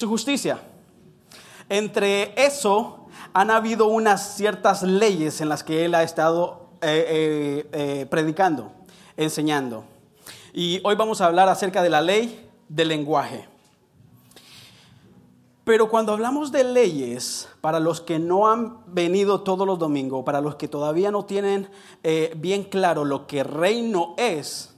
su 0.00 0.08
justicia. 0.08 0.60
Entre 1.68 2.32
eso 2.40 3.08
han 3.32 3.50
habido 3.50 3.88
unas 3.88 4.36
ciertas 4.36 4.84
leyes 4.84 5.40
en 5.40 5.48
las 5.48 5.64
que 5.64 5.84
él 5.84 5.92
ha 5.96 6.04
estado 6.04 6.68
eh, 6.80 7.04
eh, 7.08 7.68
eh, 7.72 8.06
predicando, 8.06 8.70
enseñando. 9.16 9.82
Y 10.52 10.80
hoy 10.84 10.94
vamos 10.94 11.20
a 11.20 11.26
hablar 11.26 11.48
acerca 11.48 11.82
de 11.82 11.90
la 11.90 12.00
ley 12.00 12.48
del 12.68 12.86
lenguaje. 12.86 13.48
Pero 15.64 15.88
cuando 15.88 16.12
hablamos 16.12 16.52
de 16.52 16.62
leyes, 16.62 17.48
para 17.60 17.80
los 17.80 18.00
que 18.00 18.20
no 18.20 18.48
han 18.48 18.78
venido 18.86 19.40
todos 19.40 19.66
los 19.66 19.80
domingos, 19.80 20.24
para 20.24 20.40
los 20.40 20.54
que 20.54 20.68
todavía 20.68 21.10
no 21.10 21.24
tienen 21.24 21.68
bien 22.36 22.62
claro 22.62 23.04
lo 23.04 23.26
que 23.26 23.42
reino 23.42 24.14
es, 24.16 24.77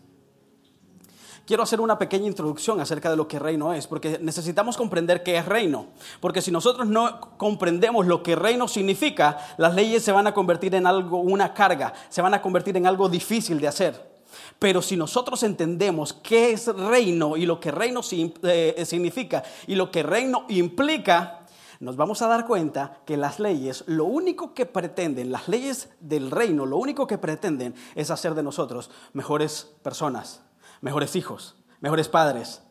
quiero 1.50 1.64
hacer 1.64 1.80
una 1.80 1.98
pequeña 1.98 2.28
introducción 2.28 2.80
acerca 2.80 3.10
de 3.10 3.16
lo 3.16 3.26
que 3.26 3.40
reino 3.40 3.74
es, 3.74 3.88
porque 3.88 4.20
necesitamos 4.22 4.76
comprender 4.76 5.24
qué 5.24 5.36
es 5.36 5.46
reino. 5.46 5.88
Porque 6.20 6.42
si 6.42 6.52
nosotros 6.52 6.86
no 6.86 7.20
comprendemos 7.38 8.06
lo 8.06 8.22
que 8.22 8.36
reino 8.36 8.68
significa, 8.68 9.36
las 9.56 9.74
leyes 9.74 10.04
se 10.04 10.12
van 10.12 10.28
a 10.28 10.32
convertir 10.32 10.76
en 10.76 10.86
algo, 10.86 11.18
una 11.18 11.52
carga, 11.52 11.92
se 12.08 12.22
van 12.22 12.34
a 12.34 12.40
convertir 12.40 12.76
en 12.76 12.86
algo 12.86 13.08
difícil 13.08 13.60
de 13.60 13.66
hacer. 13.66 14.22
Pero 14.60 14.80
si 14.80 14.96
nosotros 14.96 15.42
entendemos 15.42 16.12
qué 16.12 16.52
es 16.52 16.68
reino 16.68 17.36
y 17.36 17.46
lo 17.46 17.58
que 17.58 17.72
reino 17.72 18.00
eh, 18.44 18.84
significa 18.86 19.42
y 19.66 19.74
lo 19.74 19.90
que 19.90 20.04
reino 20.04 20.44
implica, 20.50 21.46
nos 21.80 21.96
vamos 21.96 22.22
a 22.22 22.28
dar 22.28 22.46
cuenta 22.46 23.00
que 23.04 23.16
las 23.16 23.40
leyes, 23.40 23.82
lo 23.88 24.04
único 24.04 24.54
que 24.54 24.66
pretenden, 24.66 25.32
las 25.32 25.48
leyes 25.48 25.88
del 25.98 26.30
reino, 26.30 26.64
lo 26.64 26.76
único 26.76 27.08
que 27.08 27.18
pretenden 27.18 27.74
es 27.96 28.12
hacer 28.12 28.36
de 28.36 28.44
nosotros 28.44 28.88
mejores 29.14 29.68
personas, 29.82 30.44
mejores 30.80 31.16
hijos, 31.16 31.56
mejores 31.80 32.08
padres, 32.08 32.62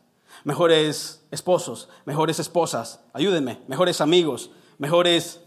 mejores 0.44 1.26
esposos, 1.32 1.90
mejores 2.06 2.40
esposas, 2.40 3.02
ayúdenme, 3.14 3.62
mejores 3.68 4.02
amigos, 4.02 4.52
mejores, 4.78 5.42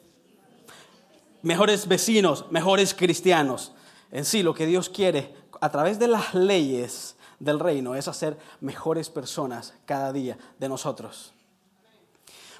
mejores 1.43 1.89
vecinos, 1.89 2.47
mejores 2.51 2.95
cristianos. 2.95 3.73
En 4.11 4.25
sí, 4.25 4.43
lo 4.43 4.55
que 4.55 4.67
Dios 4.67 4.89
quiere 4.89 5.35
a 5.61 5.71
través 5.71 5.99
de 5.99 6.09
las 6.09 6.35
leyes 6.35 7.17
del 7.39 7.59
reino 7.59 7.95
es 7.95 8.09
hacer 8.09 8.39
mejores 8.61 9.11
personas 9.11 9.75
cada 9.85 10.13
día 10.13 10.39
de 10.59 10.69
nosotros. 10.69 11.33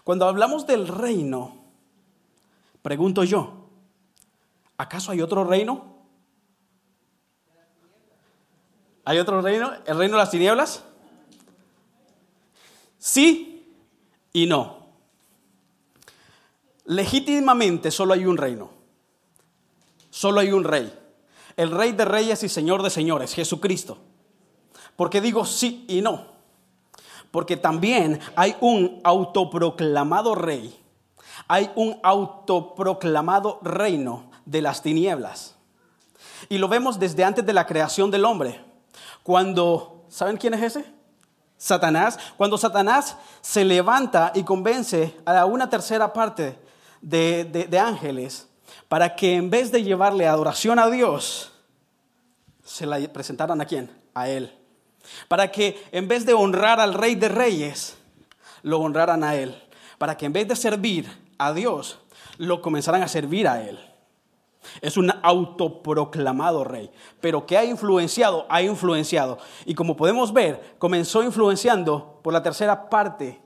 Cuando 0.05 0.27
hablamos 0.27 0.67
del 0.67 0.89
reino, 0.89 1.65
pregunto 2.83 3.23
yo, 3.23 3.69
¿acaso 4.77 5.13
hay 5.13 5.21
otro 5.21 5.45
reino? 5.45 5.92
¿Hay 9.05 9.19
otro 9.19 9.41
reino? 9.43 9.73
¿El 9.85 9.99
reino 9.99 10.17
de 10.17 10.23
las 10.23 10.31
tinieblas? 10.31 10.85
Sí 12.99 13.75
y 14.33 14.47
no. 14.47 14.87
Legítimamente 16.85 17.91
solo 17.91 18.15
hay 18.15 18.27
un 18.27 18.37
reino. 18.37 18.71
Solo 20.11 20.41
hay 20.41 20.53
un 20.53 20.65
rey. 20.65 20.93
El 21.57 21.71
rey 21.71 21.93
de 21.93 22.05
reyes 22.05 22.43
y 22.43 22.49
señor 22.49 22.83
de 22.83 22.91
señores, 22.91 23.35
Jesucristo. 23.35 23.99
¿Por 24.97 25.11
qué 25.11 25.21
digo 25.21 25.45
sí 25.45 25.85
y 25.89 26.01
no? 26.01 26.27
Porque 27.31 27.57
también 27.57 28.21
hay 28.37 28.57
un 28.61 29.01
autoproclamado 29.05 30.35
rey. 30.35 30.79
Hay 31.49 31.71
un 31.75 31.99
autoproclamado 32.03 33.59
reino 33.63 34.31
de 34.45 34.63
las 34.63 34.83
tinieblas. 34.83 35.57
Y 36.49 36.59
lo 36.59 36.69
vemos 36.69 36.99
desde 36.99 37.25
antes 37.25 37.45
de 37.45 37.53
la 37.53 37.67
creación 37.67 38.11
del 38.11 38.25
hombre. 38.25 38.72
Cuando, 39.23 40.07
¿saben 40.09 40.37
quién 40.37 40.55
es 40.55 40.63
ese? 40.63 40.85
Satanás. 41.63 42.19
Cuando 42.37 42.59
Satanás 42.59 43.17
se 43.41 43.65
levanta 43.65 44.33
y 44.35 44.43
convence 44.43 45.15
a 45.25 45.45
una 45.45 45.71
tercera 45.71 46.13
parte 46.13 46.59
de, 47.01 47.79
ángeles 47.81 48.49
para 48.89 49.15
que 49.15 49.37
en 49.37 49.49
vez 49.49 49.71
de 49.71 49.85
llevarle 49.85 50.27
adoración 50.27 50.81
a 50.81 50.91
Dios, 50.91 51.53
se 52.65 52.85
la 52.85 52.99
presentaran 53.13 53.61
a 53.61 53.65
quién? 53.65 53.91
A 54.13 54.29
Él. 54.29 54.53
Para 55.29 55.53
que 55.53 55.81
en 55.93 56.09
vez 56.09 56.27
de 56.27 56.35
honrar 56.35 56.81
al 56.81 56.95
Rey 56.95 57.15
de 57.15 57.29
Reyes, 57.29 57.97
lo 58.63 58.81
honraran 58.81 59.23
a 59.23 59.37
Él. 59.37 59.55
Para 59.99 60.17
que 60.17 60.27
en 60.27 60.33
vez 60.33 60.49
de 60.49 60.57
servir 60.57 61.09
a 61.39 61.53
Dios, 61.53 61.99
lo 62.39 62.61
comenzaran 62.61 63.03
a 63.03 63.09
servir 63.09 63.47
a 63.47 63.63
Él. 63.63 63.79
Es 64.81 64.97
un 64.97 65.13
autoproclamado 65.23 66.65
rey, 66.65 66.91
pero 67.21 67.47
que 67.47 67.59
ha 67.59 67.65
influenciado, 67.65 68.47
ha 68.49 68.63
influenciado. 68.63 69.39
Y 69.65 69.75
como 69.75 69.97
podemos 69.97 70.33
ver, 70.33 70.77
comenzó 70.79 71.23
influenciando 71.23 72.21
por 72.23 72.33
la 72.33 72.43
tercera 72.43 72.89
parte, 72.89 73.41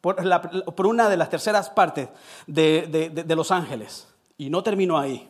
por, 0.00 0.86
una 0.86 1.08
de 1.08 1.16
las 1.16 1.30
terceras 1.30 1.70
partes 1.70 2.08
de, 2.46 3.10
de 3.26 3.36
los 3.36 3.50
ángeles. 3.50 4.08
Y 4.38 4.48
no 4.50 4.62
terminó 4.62 4.98
ahí. 4.98 5.28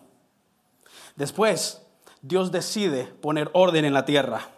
Después, 1.16 1.82
Dios 2.22 2.52
decide 2.52 3.04
poner 3.04 3.50
orden 3.52 3.84
en 3.84 3.94
la 3.94 4.04
tierra. 4.04 4.48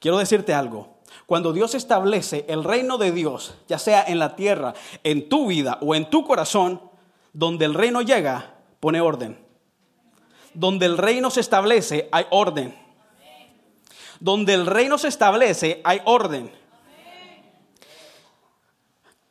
Quiero 0.00 0.18
decirte 0.18 0.54
algo. 0.54 0.98
Cuando 1.26 1.52
Dios 1.52 1.74
establece 1.74 2.44
el 2.48 2.64
reino 2.64 2.98
de 2.98 3.12
Dios, 3.12 3.54
ya 3.68 3.78
sea 3.78 4.04
en 4.06 4.18
la 4.18 4.36
tierra, 4.36 4.74
en 5.04 5.28
tu 5.28 5.46
vida 5.46 5.78
o 5.80 5.94
en 5.94 6.08
tu 6.08 6.24
corazón, 6.24 6.80
donde 7.32 7.64
el 7.64 7.74
reino 7.74 8.02
llega, 8.02 8.54
pone 8.80 9.00
orden. 9.00 9.38
Donde 10.54 10.86
el 10.86 10.98
reino 10.98 11.30
se 11.30 11.40
establece, 11.40 12.08
hay 12.12 12.26
orden. 12.30 12.76
Donde 14.20 14.54
el 14.54 14.66
reino 14.66 14.98
se 14.98 15.08
establece, 15.08 15.80
hay 15.84 16.00
orden. 16.04 16.52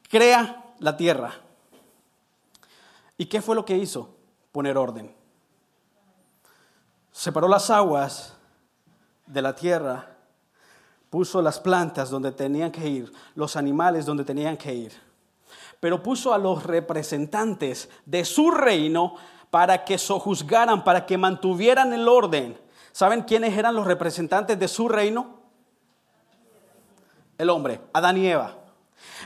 Crea 0.09 0.63
la 0.79 0.95
tierra. 0.95 1.33
¿Y 3.17 3.25
qué 3.25 3.41
fue 3.41 3.55
lo 3.55 3.65
que 3.65 3.77
hizo? 3.77 4.15
Poner 4.51 4.77
orden. 4.77 5.13
Separó 7.11 7.47
las 7.47 7.69
aguas 7.69 8.37
de 9.25 9.41
la 9.41 9.55
tierra, 9.55 10.15
puso 11.09 11.41
las 11.41 11.59
plantas 11.59 12.09
donde 12.09 12.31
tenían 12.31 12.71
que 12.71 12.87
ir, 12.87 13.11
los 13.35 13.55
animales 13.55 14.05
donde 14.05 14.23
tenían 14.23 14.55
que 14.55 14.73
ir, 14.73 14.93
pero 15.79 16.01
puso 16.01 16.33
a 16.33 16.37
los 16.37 16.63
representantes 16.63 17.89
de 18.05 18.23
su 18.23 18.51
reino 18.51 19.15
para 19.49 19.85
que 19.85 19.97
sojuzgaran, 19.97 20.83
para 20.83 21.05
que 21.05 21.17
mantuvieran 21.17 21.93
el 21.93 22.07
orden. 22.07 22.59
¿Saben 22.91 23.21
quiénes 23.21 23.57
eran 23.57 23.75
los 23.75 23.85
representantes 23.85 24.57
de 24.59 24.67
su 24.67 24.89
reino? 24.89 25.37
El 27.37 27.49
hombre, 27.49 27.79
Adán 27.93 28.17
y 28.17 28.27
Eva. 28.27 28.55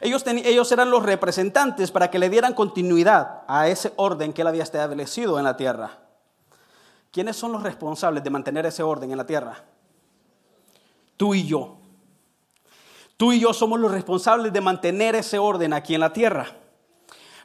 Ellos, 0.01 0.23
ellos 0.27 0.71
eran 0.71 0.91
los 0.91 1.03
representantes 1.03 1.91
para 1.91 2.09
que 2.09 2.19
le 2.19 2.29
dieran 2.29 2.53
continuidad 2.53 3.43
a 3.47 3.67
ese 3.67 3.93
orden 3.95 4.33
que 4.33 4.41
él 4.41 4.47
había 4.47 4.63
establecido 4.63 5.37
en 5.37 5.45
la 5.45 5.57
tierra. 5.57 5.99
¿Quiénes 7.11 7.35
son 7.35 7.51
los 7.51 7.63
responsables 7.63 8.23
de 8.23 8.29
mantener 8.29 8.65
ese 8.65 8.83
orden 8.83 9.11
en 9.11 9.17
la 9.17 9.25
tierra? 9.25 9.63
Tú 11.17 11.33
y 11.33 11.45
yo. 11.45 11.77
Tú 13.17 13.33
y 13.33 13.39
yo 13.39 13.53
somos 13.53 13.79
los 13.79 13.91
responsables 13.91 14.51
de 14.51 14.61
mantener 14.61 15.15
ese 15.15 15.37
orden 15.37 15.73
aquí 15.73 15.93
en 15.93 16.01
la 16.01 16.13
tierra. 16.13 16.60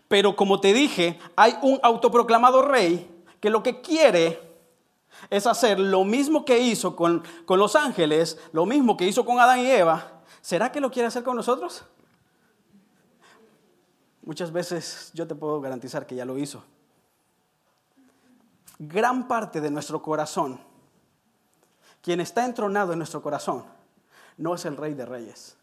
Pero 0.09 0.37
como 0.37 0.61
te 0.61 0.72
dije, 0.72 1.19
hay 1.34 1.56
un 1.62 1.81
autoproclamado 1.83 2.62
rey 2.62 3.11
que 3.41 3.50
lo 3.50 3.62
que 3.62 3.81
quiere 3.81 4.41
es 5.31 5.47
hacer 5.47 5.81
lo 5.81 6.05
mismo 6.05 6.44
que 6.44 6.59
hizo 6.61 6.94
con, 6.94 7.25
con, 7.44 7.59
los 7.59 7.75
ángeles, 7.75 8.39
lo 8.53 8.66
mismo 8.66 8.97
que 8.97 9.06
hizo 9.06 9.25
con 9.25 9.41
Adán 9.41 9.61
y 9.61 9.66
Eva. 9.66 10.22
¿Será 10.41 10.71
que 10.71 10.81
lo 10.81 10.91
quiere 10.91 11.09
hacer 11.09 11.25
con 11.25 11.37
nosotros? 11.37 11.84
Muchas 14.22 14.53
veces 14.53 15.11
yo 15.15 15.27
te 15.27 15.34
puedo 15.34 15.61
garantizar 15.61 16.06
que 16.06 16.15
ya 16.15 16.25
lo 16.25 16.39
hizo. 16.39 16.62
Gran 18.78 19.27
parte 19.27 19.61
de 19.61 19.71
nuestro 19.71 20.03
corazón, 20.03 20.61
quien 22.03 22.21
está 22.21 22.45
entronado 22.45 22.93
en 22.93 22.99
nuestro 22.99 23.22
corazón, 23.22 23.65
no 24.37 24.55
es 24.55 24.65
el 24.66 24.77
rey 24.77 24.95
de 24.95 25.06
reyes 25.06 25.56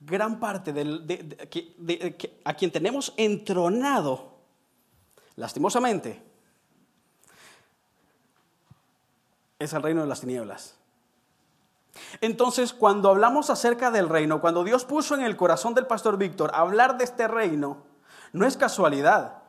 gran 0.00 0.40
parte 0.40 0.72
de, 0.72 2.16
a 2.44 2.54
quien 2.54 2.70
tenemos 2.70 3.12
entronado, 3.16 4.38
lastimosamente, 5.36 6.22
es 9.58 9.72
el 9.74 9.82
reino 9.82 10.00
de 10.00 10.06
las 10.06 10.20
tinieblas. 10.20 10.74
Entonces, 12.22 12.72
cuando 12.72 13.10
hablamos 13.10 13.50
acerca 13.50 13.90
del 13.90 14.08
reino, 14.08 14.40
cuando 14.40 14.64
Dios 14.64 14.86
puso 14.86 15.14
en 15.14 15.22
el 15.22 15.36
corazón 15.36 15.74
del 15.74 15.86
pastor 15.86 16.16
Víctor 16.16 16.50
hablar 16.54 16.96
de 16.96 17.04
este 17.04 17.28
reino, 17.28 17.84
no 18.32 18.46
es 18.46 18.56
casualidad. 18.56 19.42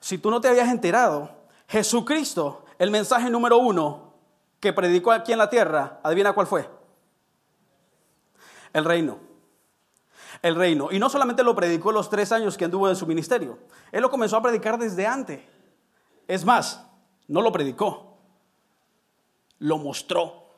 Si 0.00 0.16
tú 0.16 0.30
no 0.30 0.40
te 0.40 0.48
habías 0.48 0.68
enterado, 0.68 1.30
Jesucristo, 1.66 2.64
el 2.78 2.90
mensaje 2.90 3.28
número 3.28 3.58
uno 3.58 4.14
que 4.58 4.72
predicó 4.72 5.12
aquí 5.12 5.32
en 5.32 5.38
la 5.38 5.50
tierra, 5.50 6.00
adivina 6.02 6.32
cuál 6.32 6.46
fue. 6.46 6.70
El 8.72 8.84
reino 8.84 9.27
el 10.42 10.54
reino. 10.54 10.90
Y 10.90 10.98
no 10.98 11.08
solamente 11.08 11.42
lo 11.42 11.54
predicó 11.54 11.92
los 11.92 12.08
tres 12.10 12.32
años 12.32 12.56
que 12.56 12.64
anduvo 12.64 12.88
en 12.88 12.96
su 12.96 13.06
ministerio, 13.06 13.58
él 13.92 14.02
lo 14.02 14.10
comenzó 14.10 14.36
a 14.36 14.42
predicar 14.42 14.78
desde 14.78 15.06
antes. 15.06 15.40
Es 16.26 16.44
más, 16.44 16.84
no 17.26 17.40
lo 17.40 17.52
predicó, 17.52 18.18
lo 19.58 19.78
mostró. 19.78 20.48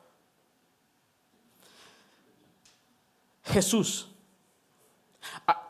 Jesús. 3.43 4.07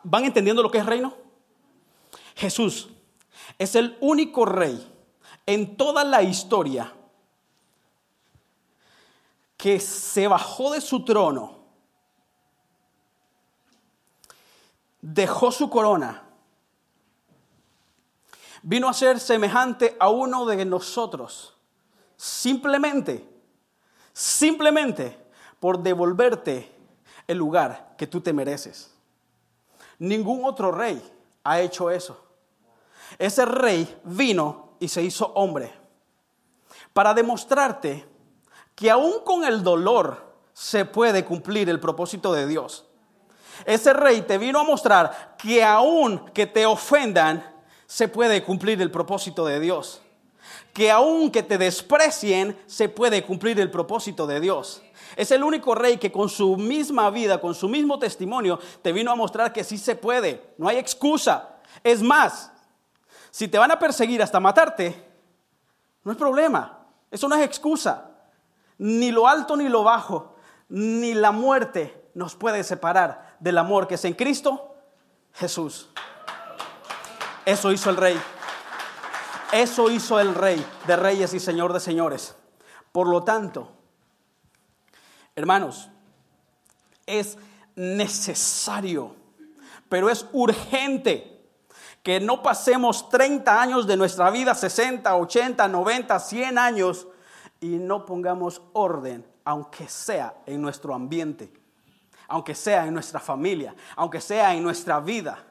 ¿Van 0.04 0.26
entendiendo 0.26 0.64
lo 0.64 0.72
que 0.72 0.78
es 0.78 0.86
reino? 0.86 1.14
Jesús 2.36 2.90
es 3.58 3.76
el 3.76 3.98
único 4.02 4.46
rey 4.46 4.88
en 5.46 5.78
toda 5.78 6.04
la 6.04 6.24
historia 6.24 6.94
que 9.58 9.80
se 9.80 10.28
bajó 10.28 10.72
de 10.72 10.82
su 10.82 11.06
trono, 11.06 11.61
dejó 15.02 15.52
su 15.52 15.70
corona, 15.70 16.24
vino 18.62 18.88
a 18.88 18.94
ser 18.94 19.20
semejante 19.20 19.96
a 20.00 20.10
uno 20.10 20.46
de 20.46 20.64
nosotros, 20.66 21.56
simplemente, 22.16 23.28
simplemente 24.14 25.18
por 25.60 25.80
devolverte 25.80 26.72
el 27.28 27.38
lugar 27.38 27.96
que 27.98 28.08
tú 28.08 28.22
te 28.22 28.34
mereces. 28.34 28.94
Ningún 30.00 30.46
otro 30.46 30.72
rey 30.72 31.02
ha 31.44 31.60
hecho 31.60 31.92
eso. 31.92 32.26
Ese 33.20 33.46
rey 33.46 34.00
vino 34.04 34.72
y 34.80 34.88
se 34.88 35.04
hizo 35.04 35.28
hombre 35.34 35.82
para 36.94 37.14
demostrarte 37.14 38.06
que 38.76 38.90
aún 38.90 39.24
con 39.24 39.44
el 39.44 39.64
dolor 39.64 40.32
se 40.54 40.86
puede 40.86 41.24
cumplir 41.26 41.70
el 41.70 41.80
propósito 41.80 42.34
de 42.34 42.48
Dios. 42.48 42.86
Ese 43.66 43.94
rey 43.94 44.22
te 44.22 44.38
vino 44.38 44.60
a 44.60 44.64
mostrar 44.64 45.36
que 45.38 45.64
aún 45.64 46.30
que 46.34 46.48
te 46.48 46.66
ofendan, 46.66 47.46
se 47.86 48.08
puede 48.08 48.44
cumplir 48.44 48.82
el 48.82 48.92
propósito 48.92 49.46
de 49.46 49.60
Dios. 49.60 50.02
Que 50.74 50.90
aún 50.92 51.32
que 51.32 51.44
te 51.44 51.58
desprecien, 51.58 52.58
se 52.66 52.90
puede 52.90 53.24
cumplir 53.24 53.60
el 53.60 53.70
propósito 53.70 54.26
de 54.26 54.40
Dios. 54.40 54.82
Es 55.16 55.32
el 55.32 55.44
único 55.44 55.76
rey 55.76 55.98
que 55.98 56.12
con 56.12 56.30
su 56.30 56.56
misma 56.56 57.10
vida, 57.10 57.42
con 57.42 57.54
su 57.54 57.68
mismo 57.68 58.00
testimonio, 58.00 58.60
te 58.82 58.94
vino 58.94 59.12
a 59.12 59.16
mostrar 59.16 59.52
que 59.52 59.64
sí 59.64 59.78
se 59.78 59.96
puede. 59.96 60.54
No 60.58 60.70
hay 60.70 60.78
excusa. 60.78 61.58
Es 61.84 62.02
más, 62.02 62.52
si 63.30 63.48
te 63.48 63.58
van 63.58 63.72
a 63.72 63.80
perseguir 63.80 64.22
hasta 64.24 64.40
matarte, 64.40 65.04
no 66.04 66.12
es 66.12 66.18
problema. 66.18 66.80
Eso 67.12 67.28
no 67.28 67.36
es 67.36 67.44
excusa 67.44 68.12
ni 68.82 69.12
lo 69.12 69.28
alto 69.28 69.56
ni 69.56 69.70
lo 69.70 69.84
bajo, 69.84 70.34
ni 70.68 71.14
la 71.14 71.32
muerte 71.32 72.10
nos 72.16 72.36
puede 72.36 72.64
separar 72.64 73.31
del 73.42 73.58
amor 73.58 73.88
que 73.88 73.96
es 73.96 74.06
en 74.06 74.14
Cristo 74.14 74.76
Jesús. 75.34 75.90
Eso 77.46 77.72
hizo 77.72 77.90
el 77.90 77.98
rey. 77.98 78.22
Eso 79.52 79.92
hizo 79.92 80.20
el 80.20 80.34
rey 80.34 80.66
de 80.88 80.96
reyes 80.96 81.34
y 81.34 81.40
señor 81.40 81.74
de 81.74 81.82
señores. 81.82 82.36
Por 82.92 83.08
lo 83.08 83.24
tanto, 83.24 83.70
hermanos, 85.36 85.90
es 87.06 87.38
necesario, 87.76 89.16
pero 89.90 90.10
es 90.10 90.26
urgente 90.32 91.42
que 92.04 92.20
no 92.20 92.42
pasemos 92.42 93.10
30 93.10 93.62
años 93.62 93.88
de 93.88 93.98
nuestra 93.98 94.30
vida, 94.30 94.56
60, 94.56 95.16
80, 95.16 95.68
90, 95.68 96.20
100 96.20 96.58
años 96.58 97.08
y 97.60 97.78
no 97.78 98.06
pongamos 98.06 98.62
orden, 98.74 99.26
aunque 99.44 99.88
sea 99.88 100.36
en 100.46 100.62
nuestro 100.62 100.94
ambiente, 100.94 101.52
aunque 102.32 102.56
sea 102.56 102.86
en 102.88 102.94
nuestra 102.94 103.20
familia, 103.20 103.76
aunque 103.96 104.20
sea 104.20 104.54
en 104.54 104.64
nuestra 104.64 105.00
vida. 105.00 105.44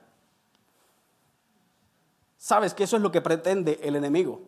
¿Sabes 2.37 2.75
que 2.75 2.85
eso 2.85 2.97
es 2.97 3.03
lo 3.03 3.13
que 3.13 3.21
pretende 3.21 3.79
el 3.83 3.97
enemigo? 3.97 4.43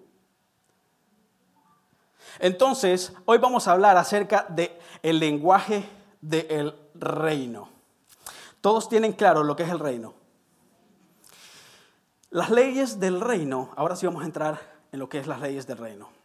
Entonces, 2.39 3.13
hoy 3.27 3.39
vamos 3.39 3.69
a 3.69 3.73
hablar 3.73 3.97
acerca 3.97 4.47
del 4.49 4.73
el 5.03 5.19
lenguaje 5.19 5.85
del 6.21 6.75
reino. 6.95 7.69
Todos 8.61 8.89
tienen 8.89 9.13
claro 9.13 9.45
lo 9.45 9.55
que 9.55 9.65
es 9.65 9.71
el 9.71 9.79
reino. 9.79 10.15
Las 12.31 12.51
leyes 12.51 12.99
del 12.99 13.21
reino, 13.21 13.71
ahora 13.77 13.95
sí 13.95 14.07
vamos 14.07 14.23
a 14.23 14.27
entrar 14.27 14.61
en 14.91 14.99
lo 14.99 15.09
que 15.09 15.19
es 15.19 15.27
las 15.27 15.41
leyes 15.41 15.67
del 15.67 15.79
reino 15.79 16.23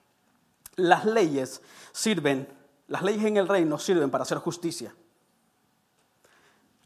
las 0.78 1.06
leyes 1.06 1.62
sirven, 1.92 2.48
las 2.88 3.02
leyes 3.02 3.26
en 3.26 3.36
el 3.36 3.48
reino 3.48 3.78
sirven 3.78 4.10
para 4.10 4.22
hacer 4.22 4.38
justicia. 4.38 4.96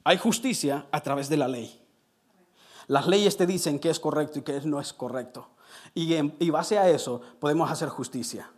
Hay 0.04 0.18
justicia 0.18 0.86
a 0.92 1.02
través 1.02 1.30
de 1.30 1.38
la 1.38 1.48
ley. 1.48 1.80
Las 2.88 3.08
leyes 3.08 3.38
te 3.38 3.46
dicen 3.46 3.80
qué 3.80 3.90
es 3.90 4.00
correcto 4.00 4.40
y 4.40 4.42
qué 4.42 4.60
no 4.66 4.80
es 4.80 4.94
correcto. 4.94 5.50
Y 5.94 6.16
en 6.16 6.36
base 6.52 6.78
a 6.78 6.90
eso 6.90 7.22
podemos 7.40 7.70
hacer 7.72 7.90
justicia. 7.90 8.50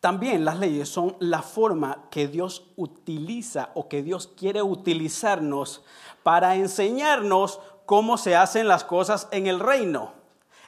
también 0.00 0.44
las 0.44 0.58
leyes 0.58 0.88
son 0.88 1.16
la 1.18 1.42
forma 1.42 2.04
que 2.10 2.28
Dios 2.28 2.70
utiliza 2.76 3.70
o 3.74 3.88
que 3.88 4.02
Dios 4.02 4.28
quiere 4.28 4.62
utilizarnos 4.62 5.82
para 6.22 6.54
enseñarnos 6.54 7.60
cómo 7.84 8.16
se 8.16 8.36
hacen 8.36 8.68
las 8.68 8.84
cosas 8.84 9.28
en 9.32 9.46
el 9.46 9.60
reino. 9.60 10.12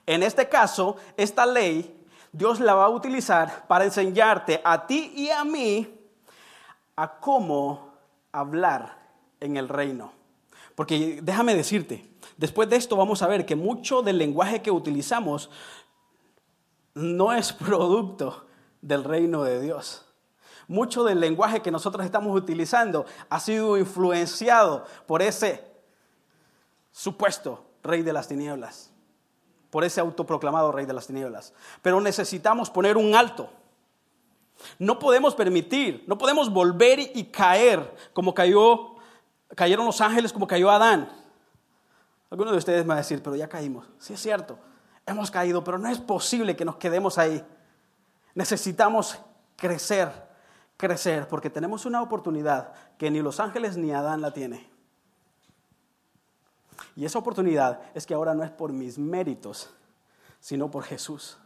En 0.06 0.22
este 0.22 0.48
caso, 0.48 0.96
esta 1.16 1.46
ley 1.46 1.94
Dios 2.32 2.60
la 2.60 2.74
va 2.74 2.86
a 2.86 2.90
utilizar 2.90 3.66
para 3.66 3.84
enseñarte 3.84 4.60
a 4.64 4.86
ti 4.86 5.12
y 5.16 5.30
a 5.30 5.44
mí 5.44 5.97
a 6.98 7.20
cómo 7.20 7.92
hablar 8.32 8.98
en 9.40 9.56
el 9.56 9.68
reino. 9.68 10.12
Porque 10.74 11.20
déjame 11.22 11.54
decirte, 11.54 12.08
después 12.36 12.68
de 12.68 12.76
esto 12.76 12.96
vamos 12.96 13.22
a 13.22 13.28
ver 13.28 13.46
que 13.46 13.54
mucho 13.54 14.02
del 14.02 14.18
lenguaje 14.18 14.62
que 14.62 14.70
utilizamos 14.70 15.50
no 16.94 17.32
es 17.32 17.52
producto 17.52 18.46
del 18.82 19.04
reino 19.04 19.44
de 19.44 19.60
Dios. 19.60 20.06
Mucho 20.66 21.04
del 21.04 21.20
lenguaje 21.20 21.62
que 21.62 21.70
nosotros 21.70 22.04
estamos 22.04 22.36
utilizando 22.36 23.06
ha 23.30 23.38
sido 23.38 23.78
influenciado 23.78 24.84
por 25.06 25.22
ese 25.22 25.64
supuesto 26.90 27.64
rey 27.82 28.02
de 28.02 28.12
las 28.12 28.26
tinieblas 28.26 28.90
por 29.70 29.84
ese 29.84 30.00
autoproclamado 30.00 30.72
rey 30.72 30.86
de 30.86 30.92
las 30.92 31.06
tinieblas. 31.06 31.52
Pero 31.82 32.00
necesitamos 32.00 32.70
poner 32.70 32.96
un 32.96 33.14
alto. 33.14 33.50
No 34.78 34.98
podemos 34.98 35.34
permitir, 35.34 36.04
no 36.06 36.18
podemos 36.18 36.52
volver 36.52 36.98
y 36.98 37.24
caer 37.24 37.94
como 38.12 38.34
cayó, 38.34 38.96
cayeron 39.54 39.86
los 39.86 40.00
ángeles, 40.00 40.32
como 40.32 40.46
cayó 40.46 40.70
Adán. 40.70 41.10
Algunos 42.30 42.52
de 42.52 42.58
ustedes 42.58 42.84
me 42.84 42.88
van 42.88 42.98
a 42.98 43.00
decir, 43.00 43.22
pero 43.22 43.36
ya 43.36 43.48
caímos. 43.48 43.86
Sí 43.98 44.14
es 44.14 44.20
cierto, 44.20 44.58
hemos 45.06 45.30
caído, 45.30 45.64
pero 45.64 45.78
no 45.78 45.88
es 45.88 45.98
posible 45.98 46.56
que 46.56 46.64
nos 46.64 46.76
quedemos 46.76 47.18
ahí. 47.18 47.44
Necesitamos 48.34 49.18
crecer, 49.56 50.10
crecer, 50.76 51.26
porque 51.28 51.50
tenemos 51.50 51.86
una 51.86 52.02
oportunidad 52.02 52.72
que 52.98 53.10
ni 53.10 53.20
los 53.20 53.40
ángeles 53.40 53.76
ni 53.76 53.92
Adán 53.92 54.20
la 54.20 54.32
tiene. 54.32 54.68
Y 56.94 57.04
esa 57.04 57.18
oportunidad 57.18 57.80
es 57.94 58.06
que 58.06 58.14
ahora 58.14 58.34
no 58.34 58.44
es 58.44 58.50
por 58.50 58.72
mis 58.72 58.98
méritos, 58.98 59.70
sino 60.40 60.70
por 60.70 60.84
Jesús. 60.84 61.38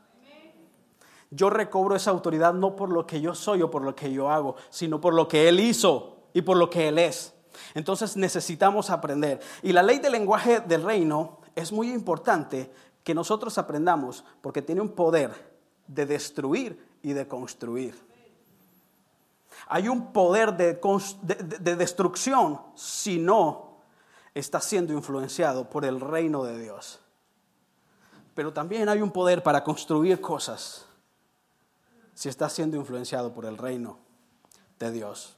Yo 1.35 1.49
recobro 1.49 1.97
esa 1.97 2.11
autoridad 2.11 2.53
no 2.53 2.77
por 2.77 2.91
lo 2.91 3.07
que 3.07 3.23
yo 3.23 3.35
soy 3.35 3.63
o 3.63 3.71
por 3.71 3.83
lo 3.83 3.97
que 3.97 4.13
yo 4.13 4.31
hago, 4.31 4.55
sino 4.69 5.01
por 5.01 5.15
lo 5.15 5.27
que 5.27 5.49
Él 5.49 5.61
hizo 5.61 6.19
y 6.35 6.43
por 6.43 6.59
lo 6.59 6.69
que 6.69 6.89
Él 6.89 6.99
es. 6.99 7.33
Entonces 7.73 8.19
necesitamos 8.19 8.91
aprender. 8.91 9.41
Y 9.63 9.73
la 9.73 9.83
ley 9.83 9.99
del 9.99 10.13
lenguaje 10.13 10.61
del 10.61 10.83
reino 10.83 11.39
es 11.55 11.73
muy 11.73 11.91
importante 11.91 12.71
que 13.03 13.15
nosotros 13.15 13.57
aprendamos 13.57 14.25
porque 14.43 14.61
tiene 14.61 14.83
un 14.83 14.91
poder 14.91 15.33
de 15.87 16.05
destruir 16.05 16.87
y 17.03 17.15
de 17.15 17.27
construir. 17.27 17.99
Hay 19.69 19.89
un 19.89 20.13
poder 20.13 20.55
de, 20.55 20.79
de 21.61 21.77
destrucción 21.77 22.61
si 22.75 23.19
no 23.19 23.79
está 24.35 24.61
siendo 24.61 24.93
influenciado 24.93 25.71
por 25.71 25.87
el 25.87 25.99
reino 25.99 26.45
de 26.45 26.59
Dios. 26.59 27.01
Pero 28.35 28.53
también 28.53 28.91
hay 28.91 29.01
un 29.01 29.11
poder 29.11 29.43
para 29.43 29.65
construir 29.65 30.21
cosas 30.21 30.92
si 32.15 32.29
está 32.29 32.49
siendo 32.49 32.77
influenciado 32.77 33.33
por 33.33 33.47
el 33.47 33.59
reino 33.59 33.99
de 34.79 34.93
Dios. 34.93 35.37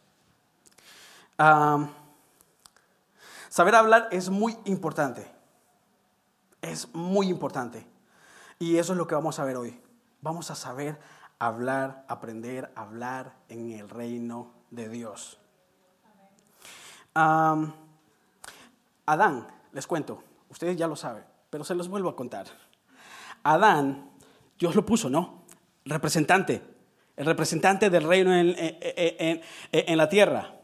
saber 3.49 3.75
hablar 3.75 4.09
es 4.11 4.31
muy 4.31 4.57
importante. 4.65 5.31
Es 6.63 6.95
muy 6.95 7.29
importante. 7.29 7.87
Y 8.59 8.79
eso 8.79 8.93
es 8.93 8.99
lo 8.99 9.07
que 9.07 9.15
vamos 9.15 9.39
a 9.39 9.45
ver 9.45 9.57
hoy. 9.57 9.81
Vamos 10.23 10.51
a 10.51 10.55
saber 10.55 10.99
hablar, 11.39 12.05
aprender 12.09 12.73
a 12.75 12.83
hablar 12.83 13.35
en 13.49 13.73
el 13.73 13.89
reino 13.91 14.53
de 14.71 14.89
Dios. 14.89 15.39
Adán, 17.15 17.77
les 19.73 19.87
cuento, 19.87 20.23
ustedes 20.49 20.77
ya 20.77 20.89
lo 20.89 20.97
saben, 20.97 21.25
pero 21.51 21.63
se 21.65 21.75
los 21.75 21.89
vuelvo 21.89 22.09
a 22.09 22.17
contar. 22.17 22.47
Adán, 23.43 24.11
Dios 24.59 24.75
lo 24.75 24.87
puso, 24.87 25.11
¿no? 25.11 25.44
Representante, 25.85 26.63
el 27.17 27.27
representante 27.27 27.91
del 27.91 28.05
reino 28.05 28.35
en, 28.35 29.43
la 29.97 30.09
tierra. 30.09 30.55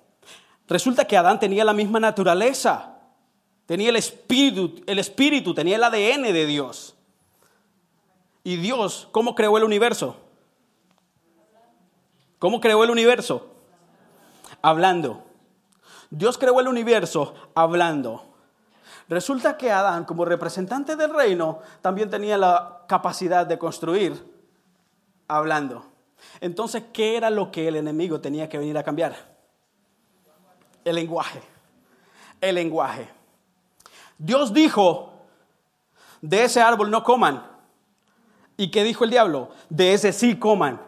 Resulta 0.67 1.05
que 1.05 1.17
Adán 1.17 1.39
tenía 1.39 1.65
la 1.65 1.75
misma 1.75 2.01
naturaleza, 2.01 2.97
tenía 3.67 3.91
el 3.91 3.97
espíritu, 3.97 4.83
el 4.87 4.99
espíritu, 4.99 5.53
tenía 5.53 5.77
el 5.77 5.85
ADN 5.85 6.33
de 6.33 6.47
Dios. 6.47 6.97
¿Y 8.45 8.57
Dios 8.57 9.09
cómo 9.13 9.35
creó 9.35 9.59
el 9.59 9.65
universo? 9.65 10.17
¿Cómo 12.39 12.61
creó 12.61 12.83
el 12.85 12.91
universo? 12.91 13.49
Hablando. 14.63 15.27
Dios 16.09 16.39
creó 16.39 16.61
el 16.61 16.69
universo 16.69 17.35
hablando. 17.55 18.25
Resulta 19.11 19.59
que 19.59 19.71
Adán, 19.71 20.05
como 20.05 20.25
representante 20.25 20.97
del 20.97 21.13
reino, 21.13 21.59
también 21.83 22.09
tenía 22.09 22.39
la 22.39 22.85
capacidad 22.89 23.45
de 23.45 23.59
construir 23.59 24.30
hablando. 25.37 25.87
Entonces, 26.41 26.85
¿qué 26.93 27.17
era 27.17 27.31
lo 27.31 27.51
que 27.51 27.69
el 27.69 27.77
enemigo 27.77 28.21
tenía 28.21 28.49
que 28.49 28.59
venir 28.59 28.77
a 28.77 28.83
cambiar? 28.83 29.15
El 30.85 30.95
lenguaje. 30.95 31.41
El 32.41 32.55
lenguaje. 32.57 33.09
Dios 34.19 34.53
dijo, 34.53 35.13
de 36.21 36.45
ese 36.45 36.61
árbol 36.61 36.91
no 36.91 37.03
coman. 37.03 37.47
¿Y 38.57 38.71
qué 38.71 38.85
dijo 38.85 39.05
el 39.05 39.11
diablo? 39.11 39.51
De 39.69 39.95
ese 39.95 40.13
sí 40.13 40.37
coman. 40.37 40.81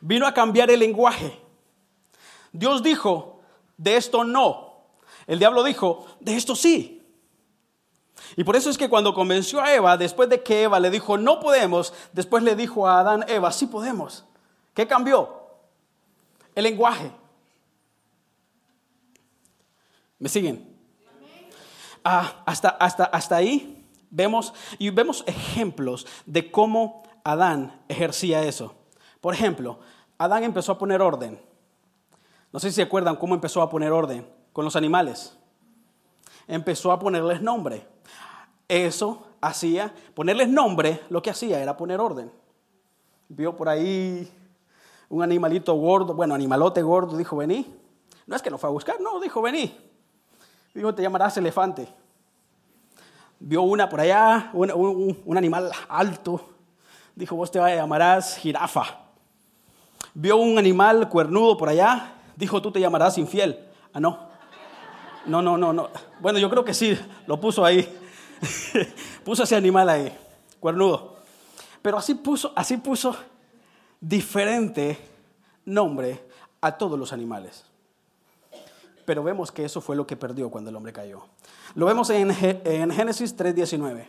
Vino 0.00 0.26
a 0.26 0.34
cambiar 0.34 0.70
el 0.70 0.80
lenguaje. 0.80 1.40
Dios 2.52 2.82
dijo, 2.82 3.40
de 3.76 3.96
esto 3.96 4.24
no. 4.24 4.84
El 5.26 5.38
diablo 5.38 5.62
dijo, 5.62 6.06
de 6.20 6.36
esto 6.36 6.54
sí. 6.54 7.01
Y 8.36 8.44
por 8.44 8.56
eso 8.56 8.70
es 8.70 8.78
que 8.78 8.88
cuando 8.88 9.14
convenció 9.14 9.60
a 9.60 9.74
Eva, 9.74 9.96
después 9.96 10.28
de 10.28 10.42
que 10.42 10.62
Eva 10.62 10.80
le 10.80 10.90
dijo, 10.90 11.18
no 11.18 11.40
podemos, 11.40 11.92
después 12.12 12.42
le 12.42 12.56
dijo 12.56 12.88
a 12.88 13.00
Adán, 13.00 13.24
Eva, 13.28 13.52
sí 13.52 13.66
podemos. 13.66 14.24
¿Qué 14.74 14.86
cambió? 14.86 15.42
El 16.54 16.64
lenguaje. 16.64 17.12
¿Me 20.18 20.28
siguen? 20.28 20.72
Ah, 22.04 22.42
hasta, 22.46 22.70
hasta, 22.70 23.04
hasta 23.04 23.36
ahí 23.36 23.86
vemos 24.10 24.54
y 24.78 24.90
vemos 24.90 25.24
ejemplos 25.26 26.06
de 26.26 26.50
cómo 26.50 27.02
Adán 27.24 27.80
ejercía 27.88 28.42
eso. 28.42 28.74
Por 29.20 29.34
ejemplo, 29.34 29.80
Adán 30.18 30.44
empezó 30.44 30.72
a 30.72 30.78
poner 30.78 31.00
orden. 31.00 31.40
No 32.52 32.60
sé 32.60 32.68
si 32.68 32.76
se 32.76 32.82
acuerdan 32.82 33.16
cómo 33.16 33.34
empezó 33.34 33.62
a 33.62 33.70
poner 33.70 33.92
orden 33.92 34.28
con 34.52 34.64
los 34.64 34.76
animales. 34.76 35.36
Empezó 36.46 36.92
a 36.92 36.98
ponerles 36.98 37.40
nombre. 37.40 37.86
Eso 38.72 39.26
hacía, 39.42 39.92
ponerles 40.14 40.48
nombre, 40.48 41.02
lo 41.10 41.20
que 41.20 41.28
hacía 41.28 41.60
era 41.60 41.76
poner 41.76 42.00
orden. 42.00 42.32
Vio 43.28 43.54
por 43.54 43.68
ahí 43.68 44.32
un 45.10 45.22
animalito 45.22 45.74
gordo, 45.74 46.14
bueno, 46.14 46.34
animalote 46.34 46.80
gordo, 46.80 47.18
dijo, 47.18 47.36
vení. 47.36 47.70
No 48.26 48.34
es 48.34 48.40
que 48.40 48.48
lo 48.48 48.56
fue 48.56 48.70
a 48.70 48.72
buscar, 48.72 48.98
no, 48.98 49.20
dijo, 49.20 49.42
vení. 49.42 49.76
Dijo, 50.72 50.94
te 50.94 51.02
llamarás 51.02 51.36
elefante. 51.36 51.86
Vio 53.40 53.60
una 53.60 53.90
por 53.90 54.00
allá, 54.00 54.48
un, 54.54 55.36
animal 55.36 55.70
alto. 55.86 56.40
Dijo, 57.14 57.36
vos 57.36 57.50
te 57.50 57.58
llamarás 57.58 58.38
jirafa. 58.38 58.84
Vio 60.14 60.38
un 60.38 60.56
animal 60.56 61.10
cuernudo 61.10 61.58
por 61.58 61.68
allá. 61.68 62.14
Dijo, 62.36 62.62
tú 62.62 62.72
te 62.72 62.80
llamarás 62.80 63.18
infiel. 63.18 63.68
Ah, 63.92 64.00
no. 64.00 64.18
No, 65.26 65.42
no, 65.42 65.58
no, 65.58 65.74
no. 65.74 65.90
Bueno, 66.20 66.38
yo 66.38 66.48
creo 66.48 66.64
que 66.64 66.72
sí, 66.72 66.98
lo 67.26 67.38
puso 67.38 67.66
ahí. 67.66 67.98
puso 69.24 69.42
ese 69.42 69.56
animal 69.56 69.88
ahí, 69.88 70.16
cuernudo. 70.60 71.16
Pero 71.80 71.98
así 71.98 72.14
puso, 72.14 72.52
así 72.54 72.76
puso 72.76 73.16
diferente 74.00 74.98
nombre 75.64 76.24
a 76.60 76.76
todos 76.76 76.98
los 76.98 77.12
animales. 77.12 77.64
Pero 79.04 79.22
vemos 79.22 79.50
que 79.50 79.64
eso 79.64 79.80
fue 79.80 79.96
lo 79.96 80.06
que 80.06 80.16
perdió 80.16 80.50
cuando 80.50 80.70
el 80.70 80.76
hombre 80.76 80.92
cayó. 80.92 81.24
Lo 81.74 81.86
vemos 81.86 82.10
en, 82.10 82.30
en 82.40 82.90
Génesis 82.90 83.36
3:19. 83.36 84.08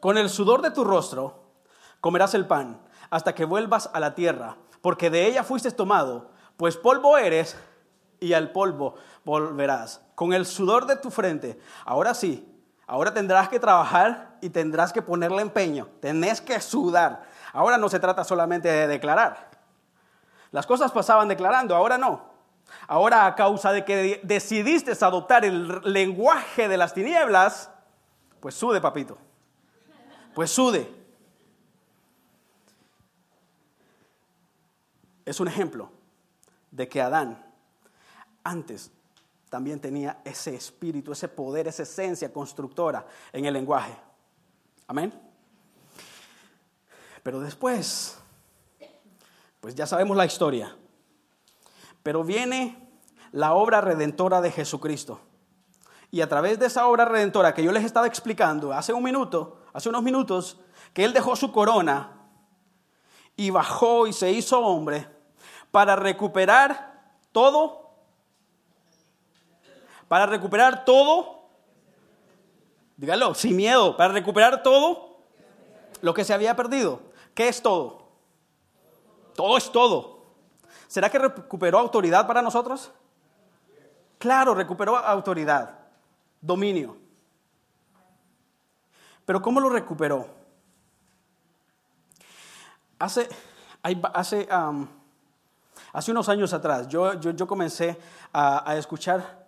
Con 0.00 0.18
el 0.18 0.28
sudor 0.28 0.62
de 0.62 0.72
tu 0.72 0.82
rostro 0.82 1.44
comerás 2.00 2.34
el 2.34 2.46
pan 2.46 2.80
hasta 3.10 3.34
que 3.34 3.44
vuelvas 3.44 3.88
a 3.92 4.00
la 4.00 4.16
tierra, 4.16 4.56
porque 4.80 5.10
de 5.10 5.26
ella 5.26 5.44
fuiste 5.44 5.70
tomado, 5.70 6.30
pues 6.56 6.76
polvo 6.76 7.16
eres 7.18 7.56
y 8.22 8.34
al 8.34 8.52
polvo 8.52 8.94
volverás. 9.24 10.00
Con 10.14 10.32
el 10.32 10.46
sudor 10.46 10.86
de 10.86 10.96
tu 10.96 11.10
frente. 11.10 11.58
Ahora 11.84 12.14
sí, 12.14 12.48
ahora 12.86 13.12
tendrás 13.12 13.48
que 13.48 13.58
trabajar 13.58 14.38
y 14.40 14.50
tendrás 14.50 14.92
que 14.92 15.02
ponerle 15.02 15.42
empeño. 15.42 15.88
Tenés 16.00 16.40
que 16.40 16.60
sudar. 16.60 17.24
Ahora 17.52 17.76
no 17.78 17.88
se 17.88 17.98
trata 17.98 18.22
solamente 18.24 18.68
de 18.68 18.86
declarar. 18.86 19.50
Las 20.52 20.66
cosas 20.66 20.92
pasaban 20.92 21.28
declarando, 21.28 21.74
ahora 21.74 21.98
no. 21.98 22.30
Ahora 22.86 23.26
a 23.26 23.34
causa 23.34 23.72
de 23.72 23.84
que 23.84 24.20
decidiste 24.22 24.92
adoptar 25.04 25.44
el 25.44 25.80
lenguaje 25.84 26.68
de 26.68 26.76
las 26.76 26.94
tinieblas, 26.94 27.70
pues 28.40 28.54
sude, 28.54 28.80
papito. 28.80 29.18
Pues 30.34 30.50
sude. 30.50 31.02
Es 35.24 35.40
un 35.40 35.48
ejemplo 35.48 35.90
de 36.70 36.88
que 36.88 37.00
Adán 37.00 37.51
antes 38.44 38.90
también 39.48 39.80
tenía 39.80 40.22
ese 40.24 40.54
espíritu, 40.54 41.12
ese 41.12 41.28
poder, 41.28 41.68
esa 41.68 41.82
esencia 41.82 42.32
constructora 42.32 43.06
en 43.32 43.44
el 43.44 43.52
lenguaje. 43.52 43.94
Amén. 44.86 45.12
Pero 47.22 47.38
después, 47.40 48.18
pues 49.60 49.74
ya 49.74 49.86
sabemos 49.86 50.16
la 50.16 50.24
historia. 50.24 50.74
Pero 52.02 52.24
viene 52.24 52.90
la 53.30 53.52
obra 53.52 53.80
redentora 53.80 54.40
de 54.40 54.50
Jesucristo. 54.50 55.20
Y 56.10 56.20
a 56.20 56.28
través 56.28 56.58
de 56.58 56.66
esa 56.66 56.86
obra 56.86 57.04
redentora 57.04 57.54
que 57.54 57.62
yo 57.62 57.72
les 57.72 57.84
estaba 57.84 58.06
explicando 58.06 58.72
hace 58.72 58.92
un 58.92 59.02
minuto, 59.02 59.62
hace 59.72 59.88
unos 59.88 60.02
minutos, 60.02 60.58
que 60.92 61.04
Él 61.04 61.12
dejó 61.12 61.36
su 61.36 61.52
corona 61.52 62.22
y 63.36 63.50
bajó 63.50 64.06
y 64.06 64.12
se 64.12 64.30
hizo 64.30 64.60
hombre 64.60 65.08
para 65.70 65.96
recuperar 65.96 67.16
todo 67.32 67.81
para 70.12 70.26
recuperar 70.26 70.84
todo, 70.84 71.48
dígalo, 72.98 73.34
sin 73.34 73.56
miedo, 73.56 73.96
para 73.96 74.12
recuperar 74.12 74.62
todo 74.62 75.16
lo 76.02 76.12
que 76.12 76.22
se 76.22 76.34
había 76.34 76.54
perdido. 76.54 77.00
¿Qué 77.34 77.48
es 77.48 77.62
todo? 77.62 78.10
Todo 79.34 79.56
es 79.56 79.72
todo. 79.72 80.26
¿Será 80.86 81.08
que 81.08 81.18
recuperó 81.18 81.78
autoridad 81.78 82.26
para 82.26 82.42
nosotros? 82.42 82.92
Claro, 84.18 84.54
recuperó 84.54 84.98
autoridad, 84.98 85.78
dominio. 86.42 86.98
Pero 89.24 89.40
¿cómo 89.40 89.60
lo 89.60 89.70
recuperó? 89.70 90.28
Hace, 92.98 93.30
hace, 94.12 94.46
hace 95.90 96.10
unos 96.10 96.28
años 96.28 96.52
atrás 96.52 96.86
yo, 96.86 97.14
yo, 97.18 97.46
comencé 97.46 97.98
a 98.30 98.76
escuchar 98.76 99.41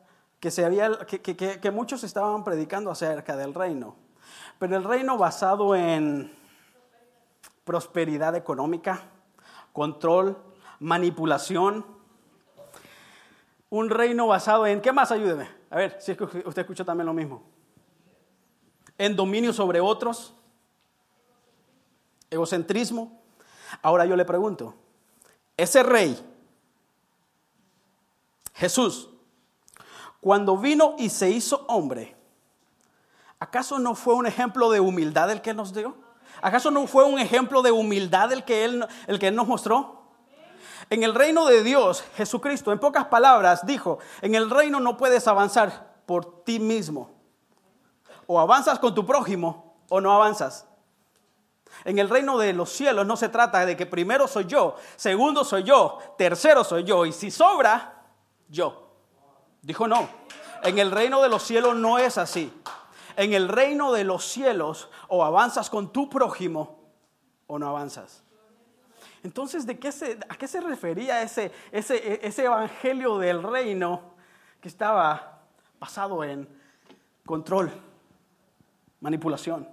que, 0.45 0.51
se 0.51 0.63
había, 0.63 0.99
que, 1.07 1.23
que, 1.59 1.71
muchos 1.71 2.05
estaban 2.05 2.45
predicando 2.45 2.91
acerca 2.91 3.35
del 3.35 3.55
reino, 3.55 3.97
pero 4.59 4.77
el 4.77 4.85
reino 4.85 5.17
basado 5.17 5.75
en 5.75 6.31
prosperidad 7.65 8.37
económica, 8.37 9.05
control, 9.73 10.37
manipulación, 10.81 11.87
un 13.71 13.89
reino 13.89 14.27
basado 14.27 14.67
en, 14.67 14.83
¿qué 14.83 14.93
más? 14.93 15.13
Ayúdeme. 15.13 15.49
A 15.71 15.77
ver, 15.77 15.97
si 15.99 16.15
que 16.15 16.25
usted 16.25 16.59
escuchó 16.59 16.85
también 16.85 17.07
lo 17.07 17.15
mismo. 17.15 17.43
En 18.99 19.17
dominio 19.17 19.51
sobre 19.55 19.81
otros, 19.81 20.35
egocentrismo. 22.29 23.19
Ahora 23.81 24.05
yo 24.05 24.15
le 24.15 24.27
pregunto, 24.27 24.75
ese 25.57 25.83
rey, 25.83 26.23
Jesús, 28.53 29.09
cuando 30.25 30.57
vino 30.57 30.95
y 30.97 31.11
se 31.11 31.29
hizo 31.29 31.67
hombre, 31.69 32.17
¿acaso 33.39 33.79
no 33.79 33.95
fue 33.95 34.15
un 34.15 34.25
ejemplo 34.25 34.71
de 34.71 34.81
humildad 34.81 35.31
el 35.31 35.43
que 35.43 35.53
nos 35.53 35.75
dio? 35.75 35.95
¿Acaso 36.41 36.71
no 36.71 36.87
fue 36.87 37.05
un 37.05 37.19
ejemplo 37.19 37.61
de 37.61 37.71
humildad 37.71 38.33
el 38.33 38.43
que 38.43 38.65
Él, 38.65 38.87
el 39.07 39.19
que 39.19 39.29
él 39.29 39.37
nos 39.37 39.47
mostró? 39.47 40.01
En 40.89 41.03
el 41.03 41.15
reino 41.15 41.45
de 41.45 41.63
Dios, 41.63 42.03
Jesucristo, 42.17 42.73
en 42.73 42.79
pocas 42.79 43.05
palabras, 43.05 43.67
dijo, 43.67 43.99
en 44.23 44.35
el 44.35 44.49
reino 44.49 44.81
no 44.81 44.97
puedes 44.97 45.29
avanzar 45.29 45.93
por 46.07 46.43
ti 46.43 46.59
mismo. 46.59 47.11
O 48.27 48.41
avanzas 48.41 48.79
con 48.79 48.95
tu 48.95 49.05
prójimo 49.05 49.77
o 49.91 50.01
no 50.01 50.11
avanzas. 50.11 50.67
En 51.85 51.99
el 51.99 52.09
reino 52.09 52.39
de 52.39 52.55
los 52.55 52.71
cielos 52.71 53.07
no 53.07 53.19
se 53.19 53.29
trata 53.29 53.67
de 53.67 53.77
que 53.77 53.85
primero 53.85 54.27
soy 54.27 54.47
yo, 54.47 54.77
segundo 54.97 55.45
soy 55.45 55.65
yo, 55.65 55.99
tercero 56.17 56.65
soy 56.65 56.85
yo 56.85 57.05
y 57.05 57.13
si 57.13 57.31
sobra, 57.31 58.07
yo. 58.49 58.84
Dijo 59.65 59.89
no. 59.89 60.09
En 60.63 60.79
el 60.79 60.91
reino 60.91 61.23
de 61.23 61.29
los 61.29 61.43
cielos 61.43 61.75
no 61.77 61.99
es 61.99 62.19
así. 62.19 62.53
En 63.17 63.33
el 63.33 63.49
reino 63.49 63.93
de 63.93 64.05
los 64.05 64.25
cielos 64.25 64.91
o 65.09 65.25
avanzas 65.25 65.71
con 65.71 65.93
tu 65.93 66.09
prójimo 66.09 66.79
o 67.47 67.59
no 67.59 67.69
avanzas. 67.69 68.23
Entonces, 69.23 69.67
¿de 69.67 69.79
qué 69.79 69.91
se, 69.91 70.19
¿a 70.29 70.37
qué 70.37 70.47
se 70.47 70.61
refería 70.61 71.23
ese, 71.23 71.51
ese, 71.73 72.27
ese 72.27 72.45
evangelio 72.45 73.19
del 73.19 73.43
reino 73.43 74.15
que 74.61 74.69
estaba 74.69 75.41
basado 75.81 76.23
en 76.25 76.47
control, 77.25 77.71
manipulación? 79.01 79.67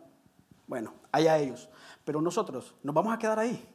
Bueno, 0.68 0.94
allá 1.12 1.38
ellos. 1.38 1.68
Pero 2.06 2.22
nosotros, 2.22 2.76
¿nos 2.82 2.96
vamos 2.96 3.14
a 3.14 3.20
quedar 3.20 3.40
ahí? 3.40 3.68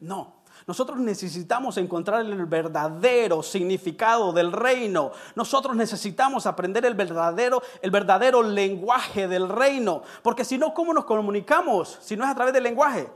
No. 0.00 0.37
Nosotros 0.66 0.98
necesitamos 0.98 1.76
encontrar 1.76 2.20
el 2.20 2.46
verdadero 2.46 3.42
significado 3.42 4.32
del 4.32 4.52
reino. 4.52 5.12
Nosotros 5.34 5.76
necesitamos 5.76 6.46
aprender 6.46 6.84
el 6.84 6.94
verdadero, 6.94 7.62
el 7.80 7.90
verdadero 7.90 8.42
lenguaje 8.42 9.28
del 9.28 9.48
reino. 9.48 10.02
Porque 10.22 10.44
si 10.44 10.58
no, 10.58 10.74
¿cómo 10.74 10.92
nos 10.92 11.04
comunicamos? 11.04 11.98
Si 12.02 12.16
no 12.16 12.24
es 12.24 12.30
a 12.30 12.34
través 12.34 12.52
del 12.52 12.64
lenguaje. 12.64 13.08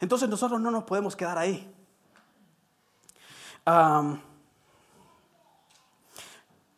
Entonces 0.00 0.28
nosotros 0.28 0.60
no 0.60 0.70
nos 0.70 0.84
podemos 0.84 1.14
quedar 1.16 1.38
ahí. 1.38 1.70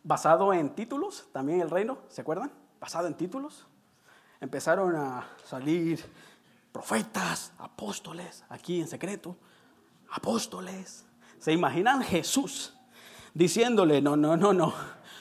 basado 0.02 0.52
en 0.52 0.70
títulos, 0.70 1.26
también 1.32 1.60
el 1.60 1.68
reino, 1.68 1.98
¿se 2.08 2.20
acuerdan? 2.20 2.52
Basado 2.78 3.08
en 3.08 3.14
títulos. 3.14 3.66
Empezaron 4.40 4.94
a 4.94 5.26
salir 5.44 6.04
profetas, 6.70 7.52
apóstoles, 7.58 8.44
aquí 8.48 8.80
en 8.80 8.86
secreto 8.86 9.36
apóstoles. 10.16 11.04
¿Se 11.38 11.52
imaginan 11.52 12.02
Jesús 12.02 12.72
diciéndole, 13.34 14.00
no, 14.00 14.16
no, 14.16 14.36
no, 14.36 14.52
no, 14.52 14.72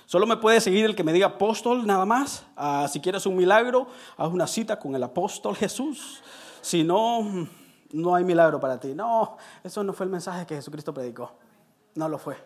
solo 0.06 0.25
me 0.25 0.38
puede 0.38 0.62
seguir 0.62 0.86
el 0.86 0.96
que 0.96 1.04
me 1.04 1.14
diga 1.14 1.28
apóstol 1.28 1.86
nada 1.86 2.06
más? 2.06 2.46
Ah, 2.56 2.88
si 2.92 3.02
quieres 3.02 3.25
un 3.25 3.36
milagro, 3.36 3.88
haz 4.18 4.30
una 4.32 4.48
cita 4.48 4.80
con 4.80 4.96
el 4.96 5.04
apóstol 5.04 5.56
Jesús. 5.56 6.24
Si 6.62 6.84
no, 6.84 7.48
no 7.92 8.16
hay 8.16 8.24
milagro 8.24 8.60
para 8.60 8.80
ti. 8.80 8.96
No, 8.96 9.38
eso 9.64 9.84
no 9.84 9.94
fue 9.94 10.06
el 10.06 10.12
mensaje 10.12 10.46
que 10.46 10.56
Jesucristo 10.56 10.94
predicó. 10.94 11.34
No 11.94 12.10
lo 12.10 12.18
fue. 12.18 12.38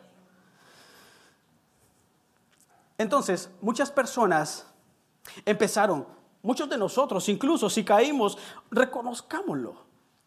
Entonces, 2.98 3.50
muchas 3.62 3.91
personas 3.91 4.65
empezaron, 5.46 6.06
muchos 6.41 6.68
de 6.68 6.77
nosotros, 6.77 7.29
incluso 7.29 7.70
si 7.70 7.86
caímos, 7.86 8.38
reconozcámoslo, 8.72 9.75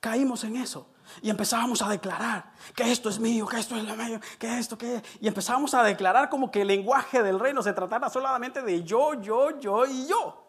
caímos 0.00 0.45
en 0.45 0.57
eso. 0.57 0.87
Y 1.21 1.31
empezábamos 1.31 1.83
a 1.83 1.88
declarar 1.88 2.52
que 2.75 2.90
esto 2.90 3.09
es 3.09 3.19
mío, 3.19 3.47
que 3.47 3.59
esto 3.59 3.76
es 3.76 3.85
lo 3.85 3.95
mío, 3.97 4.21
que 4.38 4.59
esto, 4.59 4.78
que... 4.78 5.02
Y 5.21 5.28
empezábamos 5.28 5.75
a 5.75 5.83
declarar 5.83 6.31
como 6.31 6.50
que 6.50 6.62
el 6.62 6.69
lenguaje 6.69 7.23
del 7.23 7.38
reino 7.38 7.62
se 7.62 7.73
tratara 7.73 8.09
solamente 8.09 8.62
de 8.62 8.83
yo, 8.83 9.21
yo, 9.21 9.59
yo 9.61 9.85
y 9.85 10.07
yo. 10.07 10.42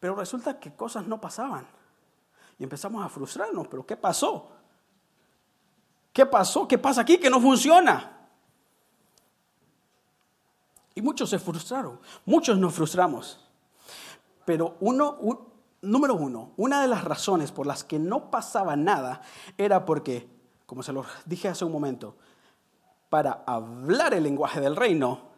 Pero 0.00 0.14
resulta 0.14 0.58
que 0.58 0.74
cosas 0.74 1.06
no 1.06 1.20
pasaban. 1.20 1.66
Y 2.58 2.64
empezamos 2.64 3.04
a 3.04 3.08
frustrarnos. 3.08 3.68
¿Pero 3.68 3.86
qué 3.86 3.96
pasó? 3.96 4.50
¿Qué 6.12 6.26
pasó? 6.26 6.66
¿Qué 6.66 6.78
pasa 6.78 7.02
aquí 7.02 7.18
que 7.18 7.30
no 7.30 7.40
funciona? 7.40 8.18
Y 10.94 11.02
muchos 11.02 11.30
se 11.30 11.38
frustraron. 11.38 12.00
Muchos 12.24 12.58
nos 12.58 12.74
frustramos. 12.74 13.46
Pero 14.44 14.76
uno, 14.80 15.18
número 15.82 16.14
uno, 16.14 16.52
una 16.56 16.82
de 16.82 16.88
las 16.88 17.04
razones 17.04 17.52
por 17.52 17.66
las 17.66 17.84
que 17.84 17.98
no 17.98 18.30
pasaba 18.30 18.76
nada 18.76 19.22
era 19.56 19.84
porque, 19.84 20.28
como 20.66 20.82
se 20.82 20.92
lo 20.92 21.04
dije 21.24 21.48
hace 21.48 21.64
un 21.64 21.72
momento, 21.72 22.16
para 23.08 23.42
hablar 23.46 24.14
el 24.14 24.22
lenguaje 24.22 24.60
del 24.60 24.76
reino 24.76 25.30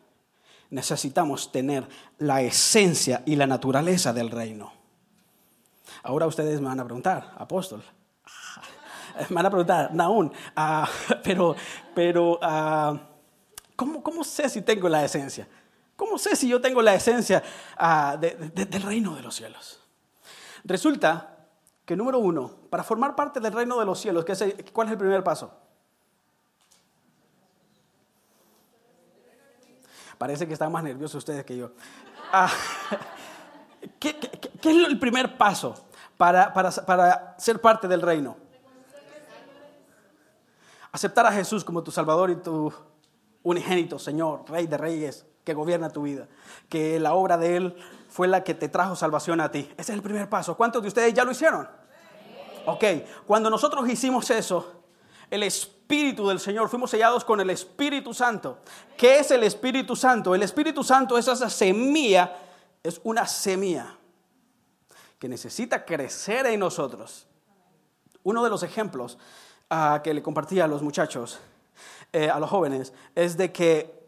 necesitamos 0.70 1.52
tener 1.52 1.86
la 2.18 2.40
esencia 2.40 3.22
y 3.26 3.36
la 3.36 3.46
naturaleza 3.46 4.12
del 4.12 4.30
reino. 4.30 4.72
Ahora 6.02 6.26
ustedes 6.26 6.60
me 6.60 6.68
van 6.68 6.80
a 6.80 6.84
preguntar, 6.84 7.34
apóstol, 7.36 7.82
me 9.28 9.34
van 9.34 9.46
a 9.46 9.50
preguntar, 9.50 9.94
Naún, 9.94 10.32
ah, 10.56 10.88
pero, 11.22 11.54
pero 11.94 12.38
ah, 12.42 12.98
¿cómo, 13.76 14.02
¿cómo 14.02 14.24
sé 14.24 14.48
si 14.48 14.62
tengo 14.62 14.88
la 14.88 15.04
esencia? 15.04 15.46
¿Cómo 15.94 16.18
sé 16.18 16.34
si 16.36 16.48
yo 16.48 16.60
tengo 16.60 16.82
la 16.82 16.94
esencia 16.94 17.42
ah, 17.76 18.16
del 18.18 18.82
reino 18.82 19.14
de 19.14 19.22
los 19.22 19.34
cielos? 19.34 19.81
Resulta 20.64 21.36
que 21.84 21.96
número 21.96 22.18
uno, 22.18 22.50
para 22.70 22.82
formar 22.82 23.16
parte 23.16 23.40
del 23.40 23.52
reino 23.52 23.78
de 23.78 23.84
los 23.84 24.00
cielos, 24.00 24.24
¿cuál 24.72 24.88
es 24.88 24.92
el 24.92 24.98
primer 24.98 25.24
paso? 25.24 25.52
Parece 30.18 30.46
que 30.46 30.52
están 30.52 30.70
más 30.70 30.84
nerviosos 30.84 31.16
ustedes 31.16 31.44
que 31.44 31.56
yo. 31.56 31.72
Ah, 32.32 32.50
¿qué, 33.98 34.16
es 34.62 34.86
el 34.86 34.98
primer 35.00 35.36
paso 35.36 35.74
para, 36.16 36.52
para 36.52 37.34
ser 37.38 37.60
parte 37.60 37.88
del 37.88 38.00
reino? 38.00 38.36
Aceptar 40.92 41.26
a 41.26 41.32
Jesús 41.32 41.64
como 41.64 41.82
tu 41.82 41.90
Salvador 41.90 42.30
y 42.30 42.36
tu 42.36 42.72
unigénito 43.42 43.98
Señor, 43.98 44.44
Rey 44.48 44.66
de 44.66 44.78
Reyes, 44.78 45.26
que 45.44 45.54
gobierna 45.54 45.90
tu 45.90 46.02
vida. 46.02 46.28
Que 46.68 47.00
la 47.00 47.14
obra 47.14 47.36
de 47.36 47.56
Él 47.56 47.76
fue 48.08 48.28
la 48.28 48.44
que 48.44 48.54
te 48.54 48.68
trajo 48.68 48.94
salvación 48.96 49.40
a 49.40 49.50
ti. 49.50 49.68
Ese 49.72 49.92
es 49.92 49.96
el 49.96 50.02
primer 50.02 50.28
paso. 50.28 50.56
¿Cuántos 50.56 50.82
de 50.82 50.88
ustedes 50.88 51.14
ya 51.14 51.24
lo 51.24 51.32
hicieron? 51.32 51.68
Ok, 52.66 52.84
cuando 53.26 53.50
nosotros 53.50 53.88
hicimos 53.88 54.30
eso, 54.30 54.82
el 55.30 55.42
Espíritu 55.42 56.28
del 56.28 56.38
Señor, 56.38 56.68
fuimos 56.68 56.90
sellados 56.90 57.24
con 57.24 57.40
el 57.40 57.50
Espíritu 57.50 58.14
Santo. 58.14 58.58
¿Qué 58.96 59.18
es 59.18 59.30
el 59.30 59.42
Espíritu 59.42 59.96
Santo? 59.96 60.34
El 60.34 60.42
Espíritu 60.42 60.84
Santo 60.84 61.18
es 61.18 61.26
esa 61.26 61.50
semilla, 61.50 62.36
es 62.82 63.00
una 63.02 63.26
semilla 63.26 63.96
que 65.18 65.28
necesita 65.28 65.84
crecer 65.84 66.46
en 66.46 66.60
nosotros. 66.60 67.26
Uno 68.22 68.44
de 68.44 68.50
los 68.50 68.62
ejemplos 68.62 69.18
ah, 69.70 70.00
que 70.04 70.14
le 70.14 70.22
compartía 70.22 70.64
a 70.64 70.68
los 70.68 70.82
muchachos, 70.82 71.40
eh, 72.12 72.28
a 72.28 72.38
los 72.38 72.50
jóvenes, 72.50 72.92
es 73.14 73.36
de 73.36 73.50
que 73.52 74.01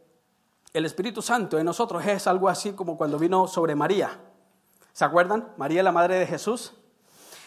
el 0.74 0.84
Espíritu 0.84 1.22
Santo 1.22 1.56
en 1.56 1.64
nosotros 1.64 2.04
es 2.04 2.26
algo 2.26 2.48
así 2.48 2.72
como 2.72 2.98
cuando 2.98 3.16
vino 3.16 3.46
sobre 3.46 3.76
María. 3.76 4.18
¿Se 4.92 5.04
acuerdan? 5.04 5.48
María, 5.56 5.84
la 5.84 5.92
madre 5.92 6.18
de 6.18 6.26
Jesús. 6.26 6.72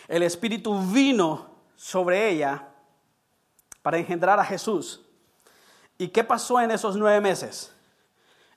El 0.07 0.23
Espíritu 0.23 0.79
vino 0.93 1.49
sobre 1.75 2.29
ella 2.29 2.69
para 3.81 3.97
engendrar 3.97 4.39
a 4.39 4.45
Jesús. 4.45 5.01
¿Y 5.97 6.07
qué 6.07 6.23
pasó 6.23 6.61
en 6.61 6.71
esos 6.71 6.95
nueve 6.95 7.19
meses? 7.19 7.73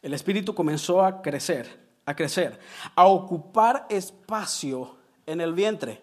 El 0.03 0.15
Espíritu 0.15 0.55
comenzó 0.55 1.05
a 1.05 1.21
crecer, 1.21 1.81
a 2.07 2.15
crecer, 2.15 2.61
a 2.95 3.07
ocupar 3.07 3.87
espacio 3.89 4.97
en 5.27 5.41
el 5.41 5.53
vientre. 5.53 6.01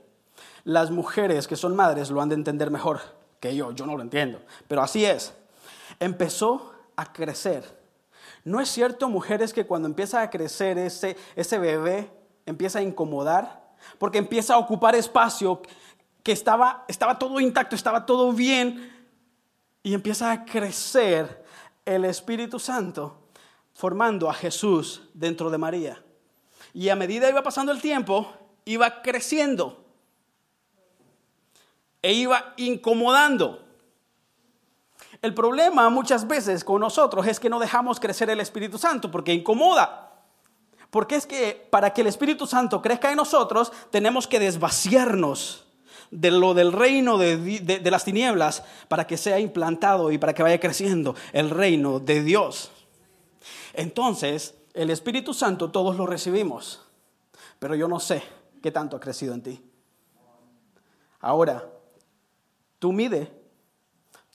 Las 0.66 0.92
mujeres 0.92 1.48
que 1.48 1.56
son 1.56 1.74
madres 1.74 2.12
lo 2.12 2.22
han 2.22 2.28
de 2.28 2.36
entender 2.36 2.70
mejor 2.70 3.00
que 3.40 3.56
yo, 3.56 3.72
yo 3.72 3.86
no 3.86 3.96
lo 3.96 4.02
entiendo, 4.02 4.42
pero 4.68 4.82
así 4.82 5.06
es. 5.06 5.34
Empezó 6.02 6.74
a 6.98 7.14
crecer 7.14 7.77
¿No 8.48 8.62
es 8.62 8.70
cierto, 8.70 9.10
mujeres, 9.10 9.52
que 9.52 9.66
cuando 9.66 9.90
empieza 9.90 10.22
a 10.22 10.30
crecer 10.30 10.78
ese, 10.78 11.18
ese 11.36 11.58
bebé, 11.58 12.10
empieza 12.46 12.80
a 12.80 12.82
incomodar? 12.82 13.76
Porque 13.98 14.20
empieza 14.20 14.54
a 14.54 14.58
ocupar 14.58 14.96
espacio 14.96 15.62
que 16.24 16.32
estaba, 16.32 16.86
estaba 16.88 17.20
todo 17.20 17.42
intacto, 17.42 17.76
estaba 17.76 18.06
todo 18.06 18.32
bien, 18.32 18.90
y 19.84 19.94
empieza 19.94 20.32
a 20.32 20.46
crecer 20.46 21.44
el 21.84 22.06
Espíritu 22.06 22.58
Santo, 22.58 23.18
formando 23.74 24.30
a 24.30 24.34
Jesús 24.34 25.10
dentro 25.14 25.50
de 25.50 25.58
María. 25.58 26.02
Y 26.74 26.88
a 26.88 26.96
medida 26.96 27.30
iba 27.30 27.44
pasando 27.44 27.74
el 27.74 27.82
tiempo, 27.82 28.32
iba 28.64 29.02
creciendo 29.02 29.84
e 32.02 32.14
iba 32.14 32.54
incomodando. 32.56 33.67
El 35.22 35.34
problema 35.34 35.90
muchas 35.90 36.28
veces 36.28 36.64
con 36.64 36.82
nosotros 36.82 37.26
es 37.28 37.40
que 37.40 37.50
no 37.50 37.60
dejamos 37.60 38.00
crecer 38.00 38.30
el 38.30 38.40
Espíritu 38.40 38.78
Santo 38.78 39.10
porque 39.10 39.34
incomoda. 39.34 40.04
Porque 40.90 41.16
es 41.16 41.26
que 41.26 41.68
para 41.70 41.94
que 41.94 42.02
el 42.02 42.08
Espíritu 42.08 42.48
Santo 42.48 42.82
crezca 42.82 43.10
en 43.10 43.18
nosotros 43.18 43.72
tenemos 43.92 44.28
que 44.28 44.40
desvaciarnos 44.40 45.66
de 46.12 46.32
lo 46.32 46.54
del 46.54 46.72
reino 46.72 47.18
de, 47.18 47.82
las 47.84 48.06
tinieblas 48.06 48.64
para 48.88 49.06
que 49.06 49.18
sea 49.18 49.40
implantado 49.40 50.12
y 50.12 50.18
para 50.18 50.34
que 50.34 50.44
vaya 50.44 50.60
creciendo 50.60 51.16
el 51.34 51.50
reino 51.50 52.00
de 52.00 52.24
Dios. 52.24 52.72
Entonces, 53.74 54.56
el 54.74 54.90
Espíritu 54.90 55.34
Santo 55.34 55.72
todos 55.72 55.98
lo 55.98 56.06
recibimos, 56.06 56.82
pero 57.60 57.76
yo 57.76 57.88
no 57.88 58.00
sé 58.00 58.24
qué 58.62 58.72
tanto 58.72 58.96
ha 58.96 59.00
crecido 59.00 59.34
en 59.34 59.44
ti. 59.44 59.64
Ahora, 61.20 61.68
tú 62.80 62.94
mide 62.94 63.32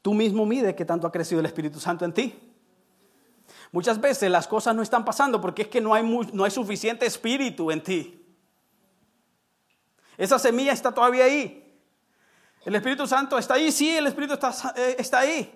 Tú 0.02 0.14
mismo 0.14 0.44
mide 0.44 0.74
qué 0.74 0.84
tanto 0.84 1.06
ha 1.06 1.12
crecido 1.12 1.40
el 1.40 1.46
Espíritu 1.46 1.78
Santo 1.78 2.04
en 2.04 2.12
ti. 2.12 2.52
Muchas 3.70 4.00
veces 4.00 4.30
las 4.30 4.46
cosas 4.46 4.74
no 4.74 4.82
están 4.82 5.04
pasando 5.04 5.40
porque 5.40 5.62
es 5.62 5.68
que 5.68 5.80
no 5.80 5.94
hay, 5.94 6.02
no 6.32 6.44
hay 6.44 6.50
suficiente 6.50 7.06
espíritu 7.06 7.70
en 7.70 7.82
ti. 7.82 8.22
Esa 10.18 10.38
semilla 10.38 10.72
está 10.72 10.92
todavía 10.92 11.24
ahí. 11.24 11.58
El 12.64 12.74
Espíritu 12.74 13.06
Santo 13.06 13.38
está 13.38 13.54
ahí, 13.54 13.72
sí, 13.72 13.96
el 13.96 14.06
Espíritu 14.06 14.34
está, 14.34 14.52
eh, 14.76 14.96
está 14.98 15.20
ahí. 15.20 15.52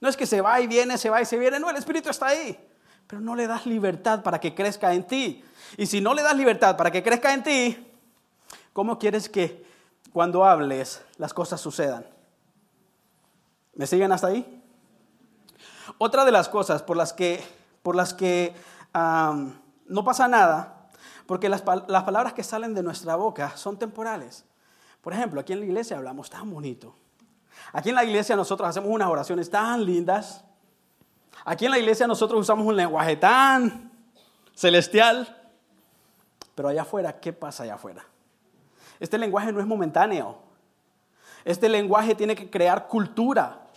No 0.00 0.08
es 0.08 0.16
que 0.16 0.26
se 0.26 0.40
va 0.40 0.60
y 0.60 0.66
viene, 0.66 0.96
se 0.98 1.10
va 1.10 1.20
y 1.20 1.24
se 1.24 1.38
viene, 1.38 1.58
no, 1.58 1.70
el 1.70 1.76
Espíritu 1.76 2.10
está 2.10 2.26
ahí. 2.26 2.58
Pero 3.06 3.20
no 3.20 3.34
le 3.34 3.46
das 3.46 3.66
libertad 3.66 4.22
para 4.22 4.38
que 4.38 4.54
crezca 4.54 4.92
en 4.92 5.06
ti. 5.06 5.42
Y 5.76 5.86
si 5.86 6.00
no 6.00 6.14
le 6.14 6.22
das 6.22 6.36
libertad 6.36 6.76
para 6.76 6.90
que 6.90 7.02
crezca 7.02 7.32
en 7.32 7.42
ti, 7.42 7.86
¿cómo 8.72 8.98
quieres 8.98 9.28
que 9.28 9.64
cuando 10.12 10.44
hables 10.44 11.02
las 11.16 11.32
cosas 11.32 11.60
sucedan? 11.60 12.06
¿Me 13.78 13.86
siguen 13.86 14.12
hasta 14.12 14.26
ahí? 14.26 14.62
Otra 15.96 16.26
de 16.26 16.32
las 16.32 16.50
cosas 16.50 16.82
por 16.82 16.98
las 16.98 17.14
que, 17.14 17.42
por 17.82 17.96
las 17.96 18.12
que 18.12 18.54
no 18.92 20.04
pasa 20.04 20.28
nada, 20.28 20.90
porque 21.26 21.48
las, 21.48 21.64
las 21.86 22.02
palabras 22.02 22.34
que 22.34 22.42
salen 22.42 22.74
de 22.74 22.82
nuestra 22.82 23.16
boca 23.16 23.56
son 23.56 23.78
temporales. 23.78 24.44
Por 25.00 25.14
ejemplo, 25.14 25.40
aquí 25.40 25.54
en 25.54 25.60
la 25.60 25.66
iglesia 25.66 25.96
hablamos 25.96 26.28
tan 26.28 26.50
bonito, 26.50 26.94
Aquí 27.72 27.90
en 27.90 27.94
la 27.94 28.04
iglesia 28.04 28.36
nosotros 28.36 28.68
hacemos 28.68 28.90
unas 28.90 29.08
oraciones 29.08 29.50
tan 29.50 29.84
lindas. 29.84 30.44
Aquí 31.44 31.66
en 31.66 31.72
la 31.72 31.78
iglesia 31.78 32.06
nosotros 32.06 32.40
usamos 32.40 32.66
un 32.66 32.76
lenguaje 32.76 33.16
tan 33.16 33.92
celestial. 34.54 35.36
Pero 36.54 36.68
allá 36.68 36.82
afuera, 36.82 37.20
¿qué 37.20 37.32
pasa 37.32 37.64
allá 37.64 37.74
afuera? 37.74 38.04
Este 38.98 39.18
lenguaje 39.18 39.52
no 39.52 39.60
es 39.60 39.66
momentáneo. 39.66 40.38
Este 41.44 41.68
lenguaje 41.68 42.14
tiene 42.14 42.34
que 42.34 42.50
crear 42.50 42.88
cultura. 42.88 43.67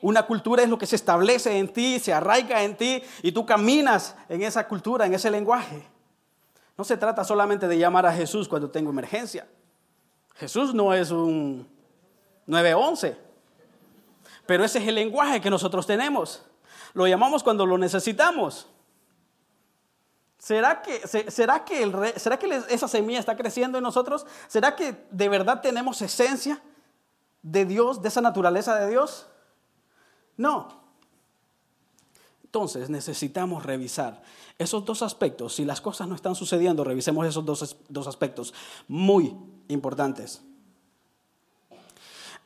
Una 0.00 0.24
cultura 0.26 0.62
es 0.62 0.68
lo 0.68 0.78
que 0.78 0.86
se 0.86 0.96
establece 0.96 1.58
en 1.58 1.72
ti, 1.72 1.98
se 1.98 2.12
arraiga 2.12 2.62
en 2.62 2.76
ti 2.76 3.02
y 3.22 3.32
tú 3.32 3.44
caminas 3.44 4.14
en 4.28 4.42
esa 4.42 4.66
cultura, 4.68 5.06
en 5.06 5.14
ese 5.14 5.30
lenguaje. 5.30 5.82
No 6.76 6.84
se 6.84 6.96
trata 6.96 7.24
solamente 7.24 7.66
de 7.66 7.78
llamar 7.78 8.06
a 8.06 8.12
Jesús 8.12 8.48
cuando 8.48 8.70
tengo 8.70 8.90
emergencia. 8.90 9.48
Jesús 10.36 10.72
no 10.72 10.94
es 10.94 11.10
un 11.10 11.68
911, 12.46 13.16
pero 14.46 14.64
ese 14.64 14.78
es 14.78 14.86
el 14.86 14.94
lenguaje 14.94 15.40
que 15.40 15.50
nosotros 15.50 15.86
tenemos. 15.86 16.44
Lo 16.94 17.06
llamamos 17.08 17.42
cuando 17.42 17.66
lo 17.66 17.76
necesitamos. 17.76 18.68
¿Será 20.38 20.80
que, 20.82 21.00
será, 21.08 21.64
que 21.64 22.14
¿Será 22.16 22.38
que 22.38 22.62
esa 22.68 22.86
semilla 22.86 23.18
está 23.18 23.36
creciendo 23.36 23.78
en 23.78 23.82
nosotros? 23.82 24.24
¿Será 24.46 24.76
que 24.76 24.94
de 25.10 25.28
verdad 25.28 25.60
tenemos 25.60 26.00
esencia 26.00 26.62
de 27.42 27.64
Dios, 27.64 28.00
de 28.00 28.08
esa 28.08 28.20
naturaleza 28.20 28.76
de 28.76 28.88
Dios? 28.88 29.26
No. 30.38 30.68
Entonces 32.42 32.88
necesitamos 32.88 33.66
revisar 33.66 34.22
esos 34.56 34.82
dos 34.86 35.02
aspectos. 35.02 35.54
Si 35.54 35.66
las 35.66 35.82
cosas 35.82 36.08
no 36.08 36.14
están 36.14 36.34
sucediendo, 36.34 36.82
revisemos 36.82 37.26
esos 37.26 37.44
dos, 37.44 37.76
dos 37.90 38.06
aspectos 38.06 38.54
muy 38.88 39.36
importantes. 39.68 40.40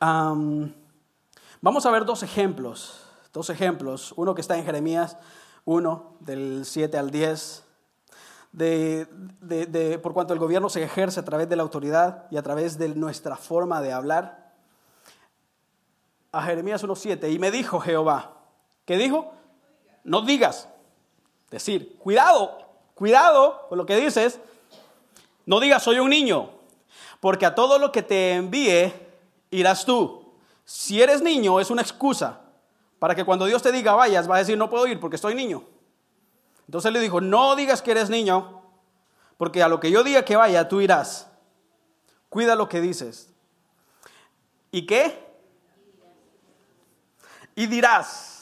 vamos 0.01 1.85
a 1.85 1.91
ver 1.91 2.03
dos 2.03 2.21
ejemplos. 2.21 2.99
Dos 3.31 3.49
ejemplos. 3.49 4.13
Uno 4.17 4.35
que 4.35 4.41
está 4.41 4.57
en 4.57 4.65
Jeremías 4.65 5.17
1, 5.65 6.17
del 6.19 6.65
7 6.65 6.97
al 6.97 7.09
10. 7.09 7.63
De, 8.51 9.99
por 10.03 10.13
cuanto 10.13 10.33
el 10.33 10.39
gobierno 10.39 10.69
se 10.69 10.83
ejerce 10.83 11.19
a 11.19 11.25
través 11.25 11.49
de 11.49 11.55
la 11.55 11.63
autoridad 11.63 12.25
y 12.29 12.37
a 12.37 12.43
través 12.43 12.77
de 12.77 12.89
nuestra 12.89 13.37
forma 13.37 13.81
de 13.81 13.93
hablar. 13.93 14.42
A 16.33 16.41
Jeremías 16.41 16.83
1.7, 16.83 17.31
y 17.31 17.37
me 17.37 17.51
dijo 17.51 17.79
Jehová, 17.79 18.33
¿qué 18.85 18.97
dijo? 18.97 19.31
No 20.03 20.23
digas, 20.23 20.67
decir, 21.51 21.95
cuidado, 21.99 22.57
cuidado 22.95 23.67
con 23.69 23.77
lo 23.77 23.85
que 23.85 23.95
dices, 23.95 24.39
no 25.45 25.59
digas 25.59 25.83
soy 25.83 25.99
un 25.99 26.09
niño, 26.09 26.49
porque 27.19 27.45
a 27.45 27.53
todo 27.53 27.77
lo 27.77 27.91
que 27.91 28.01
te 28.01 28.33
envíe 28.33 28.91
irás 29.51 29.85
tú. 29.85 30.33
Si 30.65 31.01
eres 31.01 31.21
niño 31.21 31.59
es 31.59 31.69
una 31.69 31.83
excusa 31.83 32.41
para 32.97 33.13
que 33.13 33.25
cuando 33.25 33.45
Dios 33.45 33.61
te 33.61 33.71
diga 33.71 33.93
vayas, 33.93 34.27
vas 34.27 34.37
a 34.37 34.39
decir 34.39 34.57
no 34.57 34.71
puedo 34.71 34.87
ir 34.87 34.99
porque 34.99 35.17
estoy 35.17 35.35
niño. 35.35 35.63
Entonces 36.65 36.91
le 36.91 36.99
dijo, 36.99 37.21
no 37.21 37.55
digas 37.55 37.83
que 37.83 37.91
eres 37.91 38.09
niño, 38.09 38.63
porque 39.37 39.61
a 39.61 39.67
lo 39.67 39.79
que 39.79 39.91
yo 39.91 40.03
diga 40.03 40.25
que 40.25 40.35
vaya, 40.35 40.67
tú 40.67 40.81
irás. 40.81 41.29
Cuida 42.29 42.55
lo 42.55 42.67
que 42.67 42.81
dices. 42.81 43.29
¿Y 44.71 44.87
qué? 44.87 45.32
Y 47.55 47.67
dirás, 47.67 48.33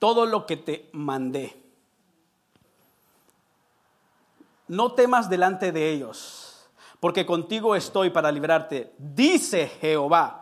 todo 0.00 0.26
lo 0.26 0.46
que 0.46 0.56
te 0.56 0.88
mandé. 0.92 1.54
No 4.66 4.92
temas 4.94 5.28
delante 5.28 5.72
de 5.72 5.90
ellos, 5.90 6.68
porque 6.98 7.26
contigo 7.26 7.76
estoy 7.76 8.10
para 8.10 8.32
librarte, 8.32 8.92
dice 8.98 9.68
Jehová. 9.68 10.36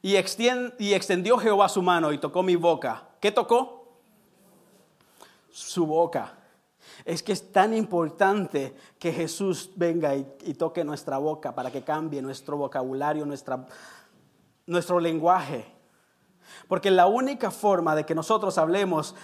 Y, 0.00 0.16
extendió 0.16 1.38
Jehová 1.38 1.68
su 1.68 1.82
mano 1.82 2.12
y 2.12 2.18
tocó 2.18 2.42
mi 2.42 2.56
boca. 2.56 3.08
¿Qué 3.20 3.32
tocó? 3.32 3.98
Su 5.50 5.86
boca. 5.86 6.34
Es 7.04 7.22
que 7.22 7.32
es 7.32 7.52
tan 7.52 7.74
importante 7.74 8.74
que 8.98 9.12
Jesús 9.12 9.70
venga 9.76 10.14
y, 10.14 10.26
y 10.44 10.54
toque 10.54 10.84
nuestra 10.84 11.18
boca 11.18 11.54
para 11.54 11.70
que 11.70 11.82
cambie 11.82 12.22
nuestro 12.22 12.56
vocabulario, 12.56 13.26
nuestra, 13.26 13.66
nuestro 14.68 15.00
lenguaje. 15.00 15.64
Porque 16.68 16.90
la 16.90 17.06
única 17.06 17.50
forma 17.50 17.96
de 17.96 18.06
que 18.06 18.14
nosotros 18.14 18.58
hablemos 18.58 19.16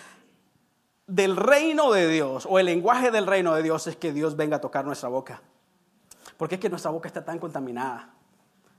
del 1.06 1.36
reino 1.36 1.92
de 1.92 2.08
Dios 2.08 2.46
o 2.48 2.58
el 2.58 2.66
lenguaje 2.66 3.10
del 3.10 3.26
reino 3.26 3.54
de 3.54 3.62
Dios 3.62 3.86
es 3.86 3.96
que 3.96 4.12
Dios 4.12 4.36
venga 4.36 4.56
a 4.56 4.60
tocar 4.60 4.84
nuestra 4.84 5.08
boca. 5.08 5.42
Porque 6.36 6.56
es 6.56 6.60
que 6.60 6.70
nuestra 6.70 6.90
boca 6.90 7.06
está 7.06 7.24
tan 7.24 7.38
contaminada. 7.38 8.14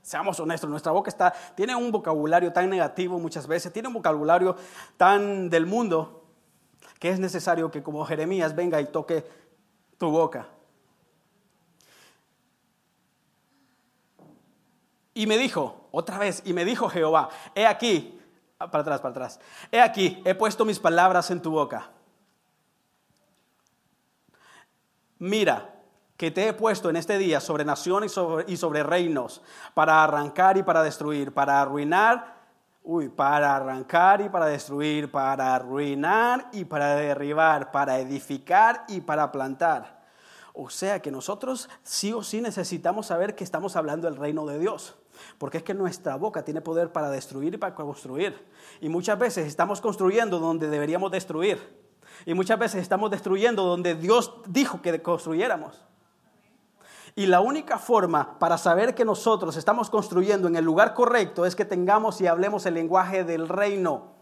Seamos 0.01 0.39
honestos, 0.39 0.69
nuestra 0.69 0.91
boca 0.91 1.09
está, 1.09 1.33
tiene 1.55 1.75
un 1.75 1.91
vocabulario 1.91 2.51
tan 2.51 2.69
negativo 2.69 3.17
muchas 3.19 3.47
veces, 3.47 3.73
tiene 3.73 3.87
un 3.87 3.93
vocabulario 3.93 4.55
tan 4.97 5.49
del 5.49 5.65
mundo, 5.65 6.25
que 6.99 7.09
es 7.09 7.19
necesario 7.19 7.71
que 7.71 7.81
como 7.81 8.05
Jeremías 8.05 8.55
venga 8.55 8.79
y 8.81 8.85
toque 8.85 9.25
tu 9.97 10.11
boca. 10.11 10.47
Y 15.15 15.25
me 15.25 15.39
dijo, 15.39 15.87
otra 15.91 16.19
vez, 16.19 16.43
y 16.45 16.53
me 16.53 16.63
dijo 16.63 16.89
Jehová, 16.89 17.29
he 17.55 17.65
aquí, 17.65 18.21
Ah, 18.57 18.71
para 18.71 18.83
atrás, 18.83 19.01
para 19.01 19.11
atrás. 19.11 19.39
He 19.71 19.81
aquí, 19.81 20.21
he 20.23 20.33
puesto 20.33 20.63
mis 20.63 20.79
palabras 20.79 21.29
en 21.29 21.41
tu 21.41 21.51
boca. 21.51 21.89
Mira, 25.19 25.73
que 26.15 26.31
te 26.31 26.47
he 26.47 26.53
puesto 26.53 26.89
en 26.89 26.95
este 26.95 27.17
día 27.17 27.41
sobre 27.41 27.65
naciones 27.65 28.11
y 28.11 28.15
sobre, 28.15 28.45
y 28.47 28.55
sobre 28.55 28.83
reinos, 28.83 29.41
para 29.73 30.03
arrancar 30.03 30.57
y 30.57 30.63
para 30.63 30.83
destruir, 30.83 31.33
para 31.33 31.61
arruinar, 31.61 32.35
uy, 32.83 33.09
para 33.09 33.55
arrancar 33.55 34.21
y 34.21 34.29
para 34.29 34.45
destruir, 34.45 35.11
para 35.11 35.53
arruinar 35.55 36.47
y 36.53 36.63
para 36.63 36.95
derribar, 36.95 37.71
para 37.71 37.99
edificar 37.99 38.85
y 38.87 39.01
para 39.01 39.31
plantar. 39.33 40.05
O 40.53 40.69
sea 40.69 41.01
que 41.01 41.11
nosotros 41.11 41.69
sí 41.83 42.13
o 42.13 42.23
sí 42.23 42.39
necesitamos 42.39 43.07
saber 43.07 43.35
que 43.35 43.43
estamos 43.43 43.75
hablando 43.75 44.09
del 44.09 44.15
reino 44.15 44.45
de 44.45 44.59
Dios. 44.59 44.95
Porque 45.37 45.57
es 45.57 45.63
que 45.63 45.73
nuestra 45.73 46.15
boca 46.15 46.43
tiene 46.43 46.61
poder 46.61 46.91
para 46.91 47.09
destruir 47.09 47.53
y 47.53 47.57
para 47.57 47.75
construir. 47.75 48.45
Y 48.81 48.89
muchas 48.89 49.17
veces 49.19 49.47
estamos 49.47 49.81
construyendo 49.81 50.39
donde 50.39 50.69
deberíamos 50.69 51.11
destruir. 51.11 51.59
Y 52.25 52.33
muchas 52.33 52.57
veces 52.57 52.81
estamos 52.81 53.11
destruyendo 53.11 53.63
donde 53.63 53.95
Dios 53.95 54.33
dijo 54.47 54.81
que 54.81 55.01
construyéramos. 55.01 55.85
Y 57.15 57.27
la 57.27 57.39
única 57.39 57.77
forma 57.77 58.37
para 58.39 58.57
saber 58.57 58.93
que 58.93 59.05
nosotros 59.05 59.55
estamos 59.55 59.89
construyendo 59.89 60.49
en 60.49 60.57
el 60.57 60.65
lugar 60.65 60.93
correcto 60.93 61.45
es 61.45 61.55
que 61.55 61.63
tengamos 61.63 62.19
y 62.19 62.27
hablemos 62.27 62.65
el 62.65 62.73
lenguaje 62.73 63.23
del 63.23 63.47
reino. 63.47 64.15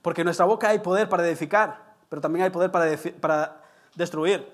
Porque 0.00 0.20
en 0.20 0.26
nuestra 0.26 0.46
boca 0.46 0.68
hay 0.68 0.78
poder 0.78 1.08
para 1.08 1.26
edificar, 1.26 1.94
pero 2.08 2.22
también 2.22 2.44
hay 2.44 2.50
poder 2.50 2.70
para, 2.70 2.86
para 3.20 3.62
destruir. 3.96 4.48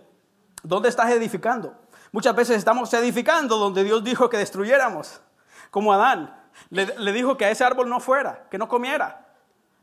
¿Dónde 0.63 0.89
estás 0.89 1.11
edificando? 1.11 1.75
Muchas 2.13 2.35
veces 2.35 2.57
estamos 2.57 2.93
edificando 2.95 3.59
donde 3.59 3.85
Dios 3.85 4.03
dijo 4.03 4.31
que 4.31 4.39
destruyéramos, 4.39 5.21
como 5.71 5.93
Adán. 5.93 6.35
Le, 6.71 7.13
dijo 7.13 7.37
que 7.37 7.45
a 7.45 7.51
ese 7.51 7.65
árbol 7.65 7.89
no 7.89 8.01
fuera, 8.01 8.47
que 8.51 8.59
no 8.59 8.69
comiera. 8.69 9.27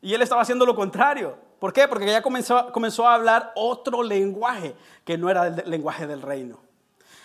Y 0.01 0.13
él 0.13 0.21
estaba 0.21 0.41
haciendo 0.41 0.65
lo 0.65 0.75
contrario. 0.75 1.37
¿Por 1.59 1.71
qué? 1.71 1.87
Porque 1.87 2.05
ya 2.05 2.21
comenzó, 2.21 2.71
comenzó 2.71 3.07
a 3.07 3.15
hablar 3.15 3.51
otro 3.55 4.03
lenguaje 4.03 4.75
que 5.03 5.17
no 5.17 5.29
era 5.29 5.47
el 5.47 5.63
lenguaje 5.65 6.05
del 6.07 6.21
reino. 6.21 6.59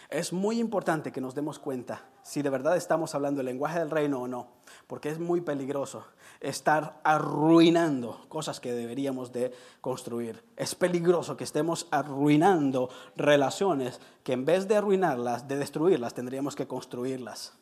Es 0.09 0.33
muy 0.33 0.59
importante 0.59 1.13
que 1.13 1.21
nos 1.21 1.35
demos 1.35 1.59
cuenta 1.59 2.03
si 2.23 2.43
de 2.43 2.51
verdad 2.51 2.77
estamos 2.77 3.15
hablando 3.15 3.41
el 3.41 3.47
lenguaje 3.47 3.79
del 3.79 3.91
reino 3.91 4.21
o 4.21 4.29
no, 4.29 4.49
porque 4.87 5.09
es 5.09 5.19
muy 5.19 5.41
peligroso 5.41 6.05
estar 6.41 7.01
arruinando 7.05 8.25
cosas 8.29 8.61
que 8.61 8.73
deberíamos 8.73 9.33
de 9.33 9.53
construir. 9.81 10.43
Es 10.57 10.75
peligroso 10.75 11.37
que 11.37 11.45
estemos 11.45 11.87
arruinando 11.91 12.89
relaciones 13.15 14.01
que 14.25 14.33
en 14.33 14.45
vez 14.45 14.67
de 14.67 14.77
arruinarlas, 14.77 15.47
de 15.47 15.57
destruirlas, 15.57 16.15
tendríamos 16.15 16.57
que 16.57 16.67
construirlas. 16.67 17.53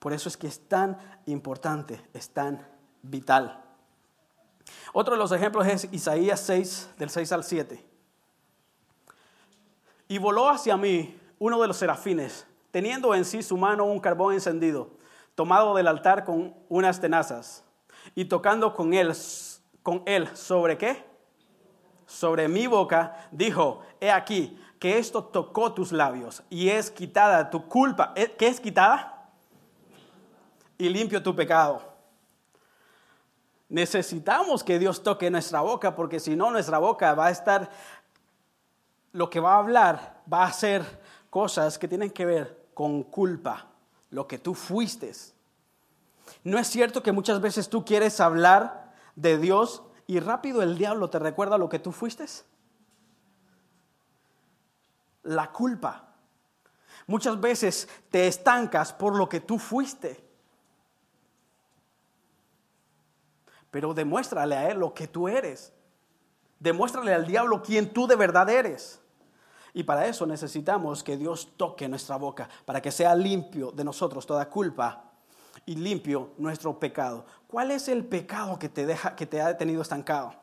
Por 0.00 0.12
eso 0.12 0.28
es 0.28 0.36
que 0.36 0.48
es 0.48 0.66
tan 0.66 0.98
importante, 1.26 2.00
es 2.14 2.30
tan 2.30 2.66
vital. 3.02 3.62
Otro 4.92 5.14
de 5.14 5.18
los 5.18 5.30
ejemplos 5.32 5.66
es 5.66 5.88
Isaías 5.92 6.40
6, 6.40 6.90
del 6.98 7.10
6 7.10 7.32
al 7.32 7.44
7. 7.44 7.84
Y 10.08 10.18
voló 10.18 10.48
hacia 10.48 10.76
mí 10.76 11.16
uno 11.38 11.60
de 11.60 11.68
los 11.68 11.76
serafines, 11.76 12.46
teniendo 12.70 13.14
en 13.14 13.24
sí 13.24 13.42
su 13.42 13.56
mano 13.56 13.84
un 13.84 14.00
carbón 14.00 14.34
encendido, 14.34 14.90
tomado 15.40 15.74
del 15.74 15.88
altar 15.88 16.22
con 16.26 16.54
unas 16.68 17.00
tenazas, 17.00 17.64
y 18.14 18.26
tocando 18.26 18.74
con 18.74 18.92
él, 18.92 19.10
con 19.82 20.02
él 20.04 20.28
sobre 20.36 20.76
qué? 20.76 21.02
Sobre 22.04 22.46
mi 22.46 22.66
boca, 22.66 23.16
dijo, 23.30 23.80
he 24.02 24.10
aquí, 24.10 24.62
que 24.78 24.98
esto 24.98 25.24
tocó 25.24 25.72
tus 25.72 25.92
labios, 25.92 26.42
y 26.50 26.68
es 26.68 26.90
quitada 26.90 27.48
tu 27.48 27.66
culpa. 27.68 28.12
¿Eh? 28.16 28.34
¿Qué 28.38 28.48
es 28.48 28.60
quitada? 28.60 29.30
Y 30.76 30.90
limpio 30.90 31.22
tu 31.22 31.34
pecado. 31.34 31.80
Necesitamos 33.70 34.62
que 34.62 34.78
Dios 34.78 35.02
toque 35.02 35.30
nuestra 35.30 35.62
boca, 35.62 35.96
porque 35.96 36.20
si 36.20 36.36
no, 36.36 36.50
nuestra 36.50 36.76
boca 36.76 37.14
va 37.14 37.28
a 37.28 37.30
estar 37.30 37.70
lo 39.12 39.30
que 39.30 39.40
va 39.40 39.54
a 39.54 39.58
hablar 39.60 40.20
va 40.30 40.44
a 40.44 40.52
ser 40.52 40.82
cosas 41.30 41.78
que 41.78 41.88
tienen 41.88 42.10
que 42.10 42.26
ver 42.26 42.66
con 42.74 43.04
culpa. 43.04 43.69
Lo 44.10 44.26
que 44.26 44.38
tú 44.38 44.54
fuiste. 44.54 45.12
¿No 46.44 46.58
es 46.58 46.68
cierto 46.68 47.02
que 47.02 47.12
muchas 47.12 47.40
veces 47.40 47.68
tú 47.68 47.84
quieres 47.84 48.20
hablar 48.20 48.94
de 49.16 49.38
Dios 49.38 49.82
y 50.06 50.20
rápido 50.20 50.62
el 50.62 50.76
diablo 50.76 51.10
te 51.10 51.18
recuerda 51.18 51.58
lo 51.58 51.68
que 51.68 51.78
tú 51.78 51.92
fuiste? 51.92 52.26
La 55.22 55.52
culpa. 55.52 56.08
Muchas 57.06 57.40
veces 57.40 57.88
te 58.10 58.26
estancas 58.26 58.92
por 58.92 59.16
lo 59.16 59.28
que 59.28 59.40
tú 59.40 59.58
fuiste. 59.58 60.24
Pero 63.70 63.94
demuéstrale 63.94 64.56
a 64.56 64.70
él 64.70 64.78
lo 64.78 64.94
que 64.94 65.06
tú 65.06 65.28
eres. 65.28 65.72
Demuéstrale 66.58 67.14
al 67.14 67.26
diablo 67.26 67.62
quién 67.62 67.92
tú 67.92 68.06
de 68.06 68.16
verdad 68.16 68.48
eres. 68.48 69.00
Y 69.72 69.82
para 69.82 70.06
eso 70.06 70.26
necesitamos 70.26 71.02
que 71.02 71.16
Dios 71.16 71.48
toque 71.56 71.88
nuestra 71.88 72.16
boca, 72.16 72.48
para 72.64 72.80
que 72.80 72.90
sea 72.90 73.14
limpio 73.14 73.70
de 73.70 73.84
nosotros 73.84 74.26
toda 74.26 74.48
culpa 74.48 75.04
y 75.66 75.76
limpio 75.76 76.30
nuestro 76.38 76.78
pecado. 76.78 77.24
¿Cuál 77.46 77.70
es 77.70 77.88
el 77.88 78.04
pecado 78.04 78.58
que 78.58 78.68
te 78.68 78.86
deja 78.86 79.14
que 79.14 79.26
te 79.26 79.40
ha 79.40 79.56
tenido 79.56 79.82
estancado? 79.82 80.34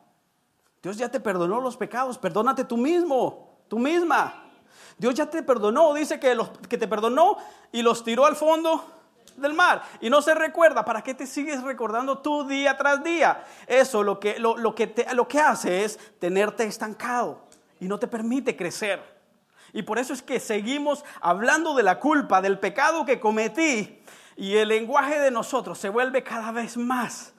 Dios 0.82 0.98
ya 0.98 1.10
te 1.10 1.20
perdonó 1.20 1.60
los 1.60 1.76
pecados, 1.76 2.18
perdónate 2.18 2.64
tú 2.64 2.78
mismo, 2.78 3.58
tú 3.68 3.80
misma. 3.80 4.44
Dios 4.98 5.14
ya 5.16 5.30
te 5.30 5.44
perdonó, 5.44 5.94
dice 5.94 6.20
que, 6.20 6.34
los, 6.34 6.50
que 6.70 6.78
te 6.78 6.88
perdonó 6.88 7.38
y 7.72 7.82
los 7.82 8.04
tiró 8.04 8.26
al 8.26 8.36
fondo 8.36 8.84
del 9.36 9.54
mar. 9.54 9.84
Y 10.02 10.10
no 10.10 10.22
se 10.22 10.34
recuerda, 10.34 10.86
¿para 10.86 11.02
qué 11.04 11.14
te 11.14 11.28
sigues 11.28 11.62
recordando 11.64 12.20
tú 12.20 12.48
día 12.48 12.78
tras 12.78 13.04
día? 13.04 13.44
Eso 13.68 14.04
lo 14.04 14.20
que, 14.20 14.40
lo, 14.40 14.74
que, 14.76 14.88
te, 14.88 15.14
lo 15.14 15.28
que 15.28 15.40
hace 15.40 15.84
es 15.84 15.98
tenerte 16.20 16.64
estancado 16.64 17.42
y 17.80 17.88
no 17.88 18.00
te 18.00 18.08
permite 18.08 18.56
crecer. 18.56 19.17
Y 19.74 19.84
por 19.84 20.00
eso 20.00 20.14
es 20.14 20.22
que 20.22 20.40
seguimos 20.40 21.04
hablando 21.22 21.76
de 21.76 21.84
la 21.84 22.00
culpa, 22.00 22.42
del 22.42 22.60
pecado 22.60 23.06
que 23.06 23.20
cometí. 23.20 24.02
Y 24.36 24.56
el 24.56 24.70
lenguaje 24.70 25.20
de 25.20 25.32
nosotros 25.32 25.78
se 25.78 25.90
vuelve 25.90 26.24
cada 26.24 26.52
vez 26.52 26.78
más 26.78 27.34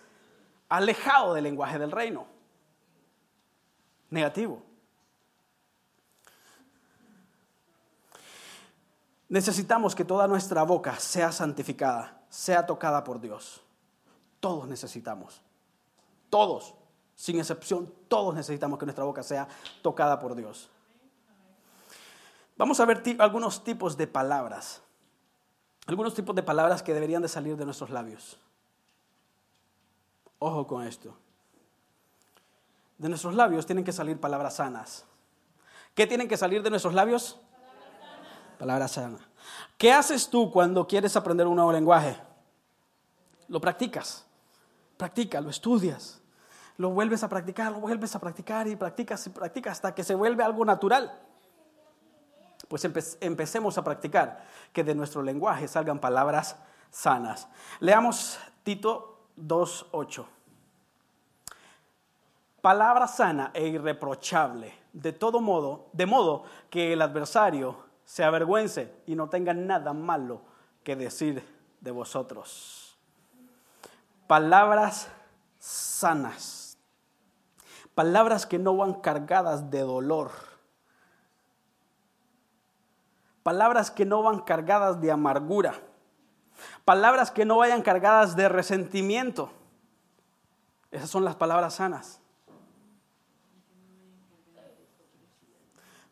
alejado 0.69 1.35
del 1.35 1.45
lenguaje 1.45 1.79
del 1.79 1.91
reino. 1.91 2.27
Negativo. 4.11 4.63
Necesitamos 9.29 9.95
que 9.95 10.05
toda 10.05 10.27
nuestra 10.27 10.63
boca 10.63 10.99
sea 10.99 11.33
santificada, 11.33 12.23
sea 12.31 12.65
tocada 12.67 13.05
por 13.05 13.21
Dios. 13.21 13.63
Todos 14.41 14.67
necesitamos. 14.67 15.43
Todos, 16.31 16.75
sin 17.15 17.39
excepción, 17.39 17.93
todos 18.09 18.35
necesitamos 18.35 18.79
que 18.79 18.87
nuestra 18.87 19.05
boca 19.05 19.23
sea 19.23 19.47
tocada 19.83 20.19
por 20.19 20.35
Dios. 20.35 20.71
Vamos 22.59 22.81
a 22.81 22.85
ver 22.85 23.03
algunos 23.21 23.63
tipos 23.63 23.97
de 23.97 24.09
palabras. 24.09 24.83
Algunos 25.87 26.13
tipos 26.13 26.35
de 26.35 26.43
palabras 26.43 26.83
que 26.83 26.93
deberían 26.93 27.23
de 27.23 27.29
salir 27.29 27.57
de 27.57 27.65
nuestros 27.65 27.91
labios. 27.91 28.37
Ojo 30.41 30.67
con 30.67 30.85
esto. 30.85 31.17
De 32.99 33.09
nuestros 33.09 33.35
labios 33.35 33.65
tienen 33.65 33.85
que 33.85 33.93
salir 33.93 34.19
palabras 34.19 34.57
sanas. 34.57 35.07
¿Qué 35.95 36.07
tienen 36.07 36.27
que 36.27 36.37
salir 36.37 36.63
de 36.63 36.71
nuestros 36.71 36.95
labios? 36.95 37.39
Palabras 38.59 38.91
sanas. 38.91 39.21
¿Qué 39.79 39.93
haces 39.93 40.29
tú 40.29 40.51
cuando 40.51 40.87
quieres 40.89 41.15
aprender 41.15 41.47
un 41.47 41.55
nuevo 41.55 41.71
lenguaje? 41.71 42.21
Lo 43.47 43.61
practicas. 43.61 44.27
Practica, 44.97 45.41
lo 45.41 45.49
estudias. 45.49 46.21
Lo 46.77 46.91
vuelves 46.91 47.23
a 47.23 47.29
practicar, 47.29 47.71
lo 47.71 47.79
vuelves 47.79 48.17
a 48.17 48.19
practicar 48.19 48.67
y 48.67 48.75
practicas 48.75 49.25
y 49.29 49.31
practicas 49.31 49.73
hasta 49.73 49.95
que 49.95 50.03
se 50.03 50.17
vuelve 50.17 50.43
algo 50.43 50.65
natural 50.65 51.28
pues 52.69 52.85
empecemos 53.21 53.79
a 53.79 53.85
practicar 53.85 54.45
que 54.73 54.85
de 54.85 54.95
nuestro 54.95 55.23
lenguaje 55.23 55.67
salgan 55.67 55.99
palabras 55.99 56.57
sanas. 56.91 57.49
Leamos 57.81 58.39
Tito 58.63 59.19
2.8. 59.39 60.27
Palabra 62.61 63.07
sana 63.07 63.51
e 63.55 63.69
irreprochable, 63.69 64.75
de 64.93 65.13
todo 65.13 65.41
modo, 65.41 65.89
de 65.93 66.07
modo 66.07 66.45
que 66.69 66.93
el 66.93 67.01
adversario 67.01 67.77
se 68.05 68.25
avergüence 68.25 68.93
y 69.07 69.15
no 69.15 69.29
tenga 69.29 69.55
nada 69.55 69.93
malo 69.93 70.43
que 70.83 70.97
decir 70.97 71.43
de 71.81 71.91
vosotros. 71.91 72.99
Palabras 74.27 75.09
sanas, 75.59 76.77
palabras 77.95 78.45
que 78.45 78.59
no 78.59 78.77
van 78.77 78.95
cargadas 78.95 79.71
de 79.71 79.81
dolor 79.81 80.48
palabras 83.49 83.91
que 83.91 84.05
no 84.05 84.23
van 84.23 84.41
cargadas 84.41 85.01
de 85.01 85.11
amargura, 85.11 85.73
palabras 86.85 87.31
que 87.31 87.47
no 87.47 87.57
vayan 87.57 87.81
cargadas 87.81 88.37
de 88.37 88.47
resentimiento. 88.47 89.51
Esas 90.91 91.09
son 91.09 91.25
las 91.25 91.35
palabras 91.35 91.77
sanas. 91.77 92.21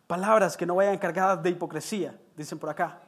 Palabras 0.07 0.57
que 0.57 0.65
no 0.65 0.77
vayan 0.77 0.97
cargadas 0.97 1.43
de 1.43 1.51
hipocresía, 1.51 2.19
dicen 2.35 2.59
por 2.59 2.71
acá. 2.71 3.03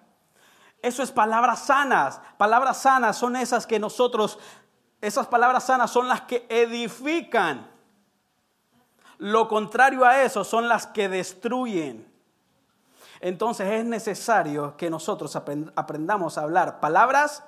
Eso 0.83 1.03
es 1.03 1.11
palabras 1.11 1.61
sanas. 1.61 2.21
Palabras 2.37 2.83
sanas 2.83 3.17
son 3.17 3.35
esas 3.35 3.67
que 3.67 3.79
nosotros, 3.79 4.38
esas 5.01 5.27
palabras 5.27 5.64
sanas 5.64 5.91
son 5.91 6.07
las 6.07 6.21
que 6.21 6.45
edifican. 6.51 7.67
Lo 9.17 9.49
contrario 9.49 10.05
a 10.05 10.23
eso 10.23 10.45
son 10.45 10.69
las 10.69 10.87
que 10.87 11.09
destruyen. 11.09 12.08
Entonces 13.21 13.67
es 13.73 13.85
necesario 13.85 14.77
que 14.77 14.91
nosotros 14.91 15.35
aprendamos 15.37 16.39
a 16.39 16.43
hablar 16.43 16.81
palabras 16.81 17.43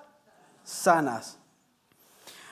sanas. 0.65 1.39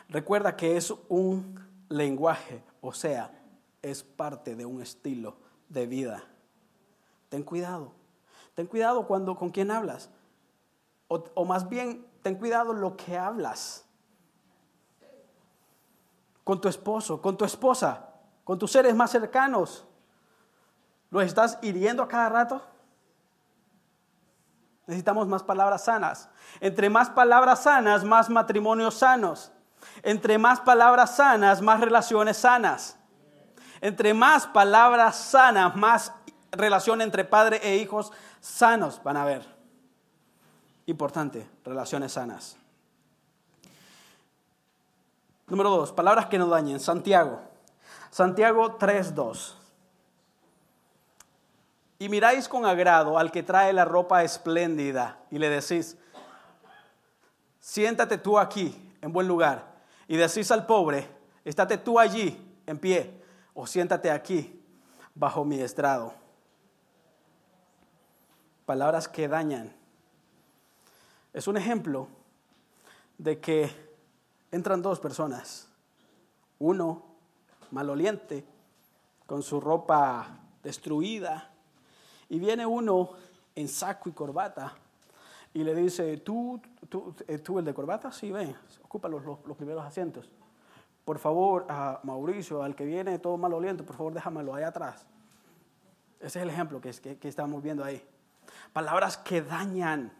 Recuerda 0.08 0.56
que 0.56 0.76
es 0.76 0.92
un 1.08 1.60
lenguaje, 1.88 2.62
o 2.80 2.92
sea, 2.92 3.30
es 3.82 4.02
parte 4.02 4.54
de 4.54 4.64
un 4.64 4.82
estilo 4.82 5.36
de 5.68 5.86
vida. 5.86 6.24
Ten 7.28 7.42
cuidado. 7.42 7.92
Ten 8.54 8.66
cuidado 8.66 9.06
cuando 9.06 9.36
con 9.36 9.50
quién 9.50 9.70
hablas. 9.70 10.10
O, 11.08 11.24
o 11.34 11.44
más 11.44 11.68
bien, 11.68 12.06
ten 12.22 12.36
cuidado 12.36 12.72
lo 12.72 12.96
que 12.96 13.16
hablas. 13.16 13.84
Con 16.44 16.60
tu 16.60 16.68
esposo, 16.68 17.20
con 17.20 17.36
tu 17.36 17.44
esposa, 17.44 18.08
con 18.44 18.58
tus 18.58 18.72
seres 18.72 18.94
más 18.94 19.10
cercanos. 19.10 19.84
¿Lo 21.10 21.20
estás 21.20 21.58
hiriendo 21.62 22.02
a 22.02 22.08
cada 22.08 22.28
rato? 22.28 22.62
Necesitamos 24.88 25.28
más 25.28 25.42
palabras 25.42 25.84
sanas. 25.84 26.30
Entre 26.60 26.88
más 26.88 27.10
palabras 27.10 27.62
sanas, 27.64 28.04
más 28.04 28.30
matrimonios 28.30 28.94
sanos. 28.94 29.52
Entre 30.02 30.38
más 30.38 30.60
palabras 30.60 31.14
sanas, 31.14 31.60
más 31.60 31.78
relaciones 31.78 32.38
sanas. 32.38 32.96
Entre 33.82 34.14
más 34.14 34.46
palabras 34.46 35.14
sanas, 35.14 35.76
más 35.76 36.10
relación 36.50 37.02
entre 37.02 37.26
padre 37.26 37.60
e 37.62 37.76
hijos 37.76 38.10
sanos 38.40 39.02
van 39.04 39.18
a 39.18 39.22
haber. 39.24 39.46
Importante, 40.86 41.46
relaciones 41.66 42.12
sanas. 42.12 42.56
Número 45.48 45.68
dos, 45.68 45.92
palabras 45.92 46.26
que 46.26 46.38
no 46.38 46.46
dañen. 46.48 46.80
Santiago. 46.80 47.42
Santiago 48.10 48.78
3.2 48.78 49.57
y 51.98 52.08
miráis 52.08 52.48
con 52.48 52.64
agrado 52.64 53.18
al 53.18 53.32
que 53.32 53.42
trae 53.42 53.72
la 53.72 53.84
ropa 53.84 54.22
espléndida 54.22 55.18
y 55.30 55.38
le 55.38 55.48
decís, 55.48 55.96
siéntate 57.60 58.18
tú 58.18 58.38
aquí 58.38 58.94
en 59.00 59.12
buen 59.12 59.26
lugar. 59.26 59.76
Y 60.06 60.16
decís 60.16 60.50
al 60.50 60.64
pobre, 60.64 61.08
estate 61.44 61.76
tú 61.78 61.98
allí 61.98 62.60
en 62.66 62.78
pie 62.78 63.22
o 63.52 63.66
siéntate 63.66 64.10
aquí 64.10 64.62
bajo 65.14 65.44
mi 65.44 65.60
estrado. 65.60 66.14
Palabras 68.64 69.08
que 69.08 69.26
dañan. 69.26 69.74
Es 71.32 71.48
un 71.48 71.56
ejemplo 71.56 72.08
de 73.18 73.40
que 73.40 73.70
entran 74.52 74.82
dos 74.82 75.00
personas. 75.00 75.68
Uno 76.58 77.04
maloliente, 77.70 78.46
con 79.26 79.42
su 79.42 79.60
ropa 79.60 80.38
destruida, 80.62 81.50
y 82.28 82.38
viene 82.38 82.66
uno 82.66 83.10
en 83.54 83.68
saco 83.68 84.08
y 84.08 84.12
corbata 84.12 84.74
y 85.54 85.64
le 85.64 85.74
dice, 85.74 86.18
¿tú, 86.18 86.60
tú, 86.88 87.14
eh, 87.26 87.38
tú 87.38 87.58
el 87.58 87.64
de 87.64 87.74
corbata? 87.74 88.12
Sí, 88.12 88.30
ven, 88.30 88.54
ocupa 88.84 89.08
los, 89.08 89.24
los, 89.24 89.56
primeros 89.56 89.84
asientos. 89.84 90.30
Por 91.04 91.18
favor, 91.18 91.66
a 91.68 92.00
Mauricio, 92.02 92.62
al 92.62 92.74
que 92.74 92.84
viene 92.84 93.18
todo 93.18 93.36
maloliento, 93.38 93.84
por 93.84 93.96
favor 93.96 94.12
déjamelo 94.12 94.54
ahí 94.54 94.64
atrás. 94.64 95.06
Ese 96.20 96.38
es 96.38 96.42
el 96.42 96.50
ejemplo 96.50 96.80
que, 96.80 96.90
que, 96.92 97.18
que 97.18 97.28
estamos 97.28 97.62
viendo 97.62 97.82
ahí. 97.82 98.06
Palabras 98.72 99.16
que 99.16 99.40
dañan. 99.40 100.12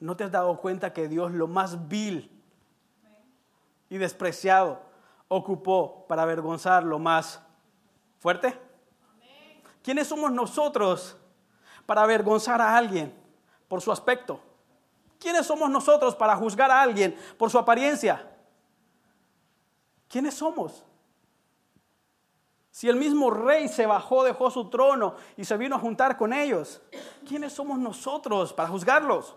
¿No 0.00 0.16
te 0.16 0.24
has 0.24 0.32
dado 0.32 0.58
cuenta 0.58 0.92
que 0.92 1.08
Dios 1.08 1.30
lo 1.32 1.46
más 1.46 1.88
vil 1.88 2.30
y 3.90 3.98
despreciado 3.98 4.80
ocupó 5.28 6.06
para 6.08 6.22
avergonzar 6.22 6.82
lo 6.82 6.98
más 6.98 7.40
fuerte? 8.18 8.69
¿Quiénes 9.82 10.06
somos 10.06 10.30
nosotros 10.32 11.16
para 11.86 12.02
avergonzar 12.02 12.60
a 12.60 12.76
alguien? 12.76 13.20
por 13.70 13.80
su 13.80 13.92
aspecto. 13.92 14.40
¿Quiénes 15.20 15.46
somos 15.46 15.70
nosotros 15.70 16.16
para 16.16 16.34
juzgar 16.34 16.72
a 16.72 16.82
alguien 16.82 17.16
por 17.38 17.50
su 17.50 17.56
apariencia? 17.56 18.28
¿Quiénes 20.08 20.34
somos? 20.34 20.84
Si 22.72 22.88
el 22.88 22.96
mismo 22.96 23.30
rey 23.30 23.68
se 23.68 23.86
bajó, 23.86 24.24
dejó 24.24 24.50
su 24.50 24.68
trono 24.68 25.14
y 25.36 25.44
se 25.44 25.56
vino 25.56 25.76
a 25.76 25.78
juntar 25.78 26.16
con 26.16 26.32
ellos, 26.32 26.82
¿quiénes 27.28 27.52
somos 27.52 27.78
nosotros 27.78 28.52
para 28.52 28.68
juzgarlos? 28.68 29.36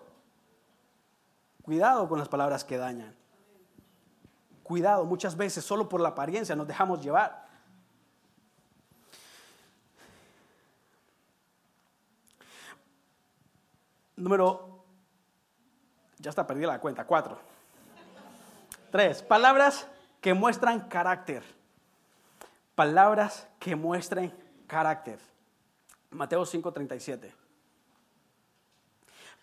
Cuidado 1.62 2.10
con 2.10 2.18
las 2.18 2.28
palabras 2.28 2.64
que 2.64 2.78
dañan. 2.78 3.16
Cuidado, 4.64 5.06
muchas 5.06 5.38
veces 5.38 5.64
solo 5.64 5.88
por 5.88 6.02
la 6.02 6.10
apariencia 6.10 6.56
nos 6.56 6.68
dejamos 6.68 7.04
llevar. 7.04 7.43
Número, 14.16 14.86
ya 16.20 16.30
está 16.30 16.46
perdida 16.46 16.68
la 16.68 16.80
cuenta, 16.80 17.06
cuatro. 17.06 17.40
Tres, 18.92 19.24
palabras 19.24 19.88
que 20.22 20.34
muestran 20.34 20.88
carácter. 20.88 21.44
Palabras 22.76 23.48
que 23.60 23.76
muestren 23.76 24.34
carácter. 24.68 25.20
Mateo 26.12 26.46
5:37. 26.46 27.34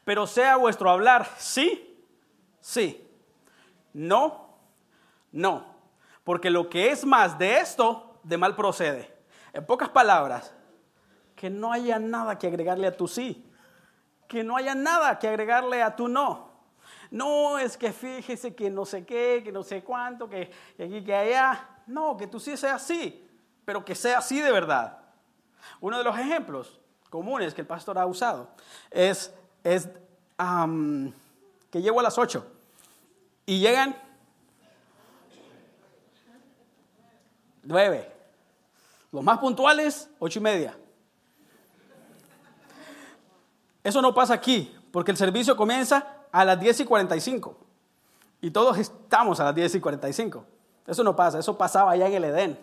Pero 0.05 0.27
sea 0.27 0.57
vuestro 0.57 0.89
hablar 0.89 1.29
sí, 1.37 2.07
sí. 2.61 3.07
No, 3.93 4.57
no. 5.33 5.67
Porque 6.23 6.49
lo 6.49 6.71
que 6.71 6.91
es 6.91 7.05
más 7.05 7.37
de 7.39 7.59
esto, 7.59 8.21
de 8.23 8.39
mal 8.39 8.55
procede. 8.55 9.13
En 9.53 9.67
pocas 9.67 9.89
palabras, 9.89 10.55
que 11.35 11.51
no 11.51 11.73
haya 11.73 11.99
nada 11.99 12.39
que 12.39 12.47
agregarle 12.47 12.87
a 12.87 12.97
tu 12.97 13.09
sí 13.09 13.50
que 14.31 14.45
no 14.45 14.57
haya 14.57 14.77
nada 14.77 15.19
que 15.19 15.27
agregarle 15.27 15.83
a 15.83 15.97
tu 15.97 16.07
no. 16.07 16.53
No 17.11 17.59
es 17.59 17.77
que 17.77 17.93
fíjese 17.93 18.55
que 18.55 18.71
no 18.71 18.87
sé 18.87 19.05
qué, 19.05 19.43
que 19.43 19.51
no 19.51 19.65
sé 19.65 19.83
cuánto, 19.83 20.29
que, 20.29 20.53
aquí, 20.79 21.03
que 21.03 21.13
allá. 21.13 21.69
No, 21.89 22.17
que 22.17 22.29
tú 22.29 22.39
sí 22.39 22.57
sea 22.57 22.77
así, 22.77 23.29
pero 23.65 23.85
que 23.85 23.97
sea 23.97 24.19
así 24.19 24.41
de 24.41 24.53
verdad. 24.53 24.99
Uno 25.81 25.99
de 25.99 26.05
los 26.05 26.17
ejemplos 26.17 26.79
comunes 27.11 27.53
que 27.53 27.63
el 27.63 27.67
pastor 27.67 27.99
ha 27.99 28.07
usado 28.07 28.51
es, 28.89 29.35
es 29.65 29.89
que 31.73 31.83
llego 31.83 31.99
a 31.99 32.05
las 32.05 32.17
8 32.17 32.47
y 33.47 33.59
llegan 33.59 33.97
9. 37.65 38.13
Los 39.11 39.25
más 39.25 39.39
puntuales, 39.39 40.09
ocho 40.21 40.39
y 40.39 40.43
media. 40.43 40.79
Eso 43.83 44.03
no 44.03 44.15
pasa 44.15 44.35
aquí, 44.35 44.75
porque 44.93 45.11
el 45.11 45.17
servicio 45.17 45.57
comienza 45.57 46.07
a 46.31 46.45
las 46.45 46.61
10 46.61 46.81
y 46.81 46.85
45. 46.85 47.57
Y 48.43 48.51
todos 48.51 48.79
estamos 48.79 49.41
a 49.41 49.45
las 49.45 49.55
10 49.55 49.77
y 49.77 49.81
45. 49.81 50.45
Eso 50.87 51.05
no 51.05 51.15
pasa, 51.15 51.39
eso 51.39 51.57
pasaba 51.57 51.93
allá 51.93 52.07
en 52.07 52.15
el 52.15 52.25
Edén. 52.25 52.59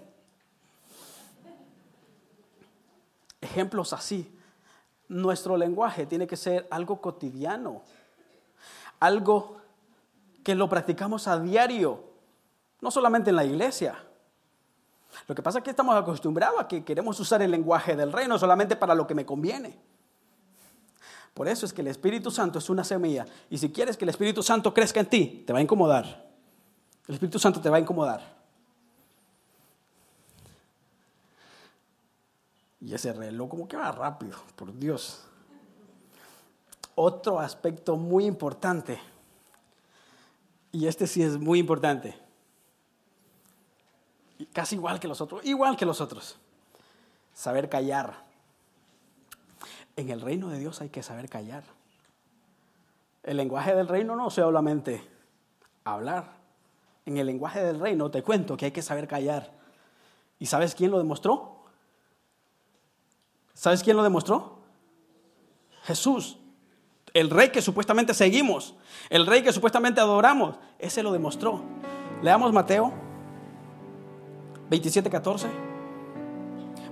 Ejemplos 3.41 3.93
así. 3.93 4.34
Nuestro 5.08 5.56
lenguaje 5.56 6.06
tiene 6.06 6.27
que 6.27 6.36
ser 6.36 6.67
algo 6.69 6.99
cotidiano, 6.99 7.82
algo 8.99 9.58
que 10.43 10.53
lo 10.53 10.67
practicamos 10.67 11.27
a 11.27 11.39
diario, 11.39 12.03
no 12.82 12.91
solamente 12.91 13.30
en 13.30 13.38
la 13.38 13.45
iglesia. 13.45 14.03
Lo 15.27 15.36
que 15.36 15.41
pasa 15.41 15.60
es 15.60 15.63
que 15.63 15.69
estamos 15.69 15.95
acostumbrados 15.95 16.60
a 16.60 16.67
que 16.67 16.84
queremos 16.84 17.19
usar 17.19 17.41
el 17.41 17.51
lenguaje 17.51 17.95
del 17.95 18.12
reino 18.12 18.38
solamente 18.38 18.75
para 18.75 18.93
lo 18.93 19.08
que 19.08 19.15
me 19.15 19.25
conviene. 19.25 19.80
Por 21.38 21.47
eso 21.47 21.67
es 21.67 21.71
que 21.71 21.82
el 21.82 21.88
Espíritu 21.88 22.32
Santo 22.32 22.58
es 22.58 22.67
una 22.67 22.84
semilla. 22.84 23.23
Y 23.47 23.60
si 23.60 23.71
quieres 23.71 23.95
que 23.95 24.06
el 24.06 24.10
Espíritu 24.10 24.41
Santo 24.41 24.73
crezca 24.73 25.02
en 25.02 25.06
ti, 25.06 25.43
te 25.45 25.54
va 25.54 25.60
a 25.60 25.62
incomodar. 25.62 26.28
El 27.08 27.13
Espíritu 27.13 27.38
Santo 27.38 27.62
te 27.62 27.69
va 27.69 27.78
a 27.78 27.80
incomodar. 27.80 28.36
Y 32.82 32.91
ese 32.91 33.13
reloj 33.13 33.50
como 33.50 33.67
que 33.67 33.78
va 33.78 33.91
rápido, 33.91 34.36
por 34.56 34.76
Dios. 34.80 35.26
Otro 36.95 37.39
aspecto 37.39 37.97
muy 37.97 38.26
importante, 38.26 39.00
y 40.71 40.88
este 40.88 41.06
sí 41.06 41.21
es 41.21 41.38
muy 41.38 41.60
importante, 41.60 42.17
casi 44.54 44.73
igual 44.73 45.00
que 45.00 45.08
los 45.08 45.21
otros, 45.21 45.45
igual 45.45 45.78
que 45.78 45.86
los 45.86 46.02
otros, 46.02 46.36
saber 47.36 47.69
callar. 47.69 48.27
En 49.97 50.10
el 50.10 50.21
reino 50.21 50.47
de 50.49 50.60
Dios 50.60 50.79
hay 50.79 50.89
que 50.89 51.03
saber 51.03 51.27
callar. 51.27 51.63
El 53.23 53.36
lenguaje 53.36 53.75
del 53.75 53.88
reino 53.88 54.15
no 54.15 54.29
solamente 54.29 55.01
hablar. 55.83 56.38
En 57.05 57.17
el 57.17 57.25
lenguaje 57.25 57.62
del 57.63 57.79
reino 57.79 58.10
te 58.10 58.23
cuento 58.23 58.55
que 58.55 58.65
hay 58.65 58.71
que 58.71 58.81
saber 58.81 59.07
callar. 59.07 59.51
¿Y 60.39 60.45
sabes 60.45 60.75
quién 60.75 60.91
lo 60.91 60.99
demostró? 60.99 61.65
¿Sabes 63.53 63.83
quién 63.83 63.97
lo 63.97 64.03
demostró? 64.03 64.60
Jesús. 65.83 66.38
El 67.13 67.31
rey 67.31 67.49
que 67.49 67.63
supuestamente 67.63 68.13
seguimos, 68.13 68.75
el 69.10 69.25
rey 69.25 69.41
que 69.41 69.51
supuestamente 69.51 69.99
adoramos, 69.99 70.57
ese 70.77 71.01
lo 71.01 71.12
demostró. 71.12 71.63
Leamos 72.21 72.53
Mateo 72.53 72.93
27, 74.69 75.10
14. 75.10 75.47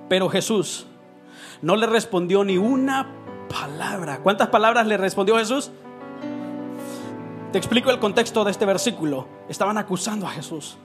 Pero 0.07 0.29
Jesús, 0.29 0.87
no 1.61 1.75
le 1.75 1.87
respondió 1.87 2.43
ni 2.43 2.57
una 2.57 3.07
palabra. 3.49 4.19
¿Cuántas 4.19 4.49
palabras 4.49 4.87
le 4.87 4.97
respondió 4.97 5.37
Jesús? 5.37 5.71
Te 7.51 7.57
explico 7.57 7.89
el 7.89 7.99
contexto 7.99 8.43
de 8.43 8.51
este 8.51 8.65
versículo. 8.65 9.27
Estaban 9.47 9.77
acusando 9.77 10.27
a 10.27 10.29
Jesús. 10.29 10.77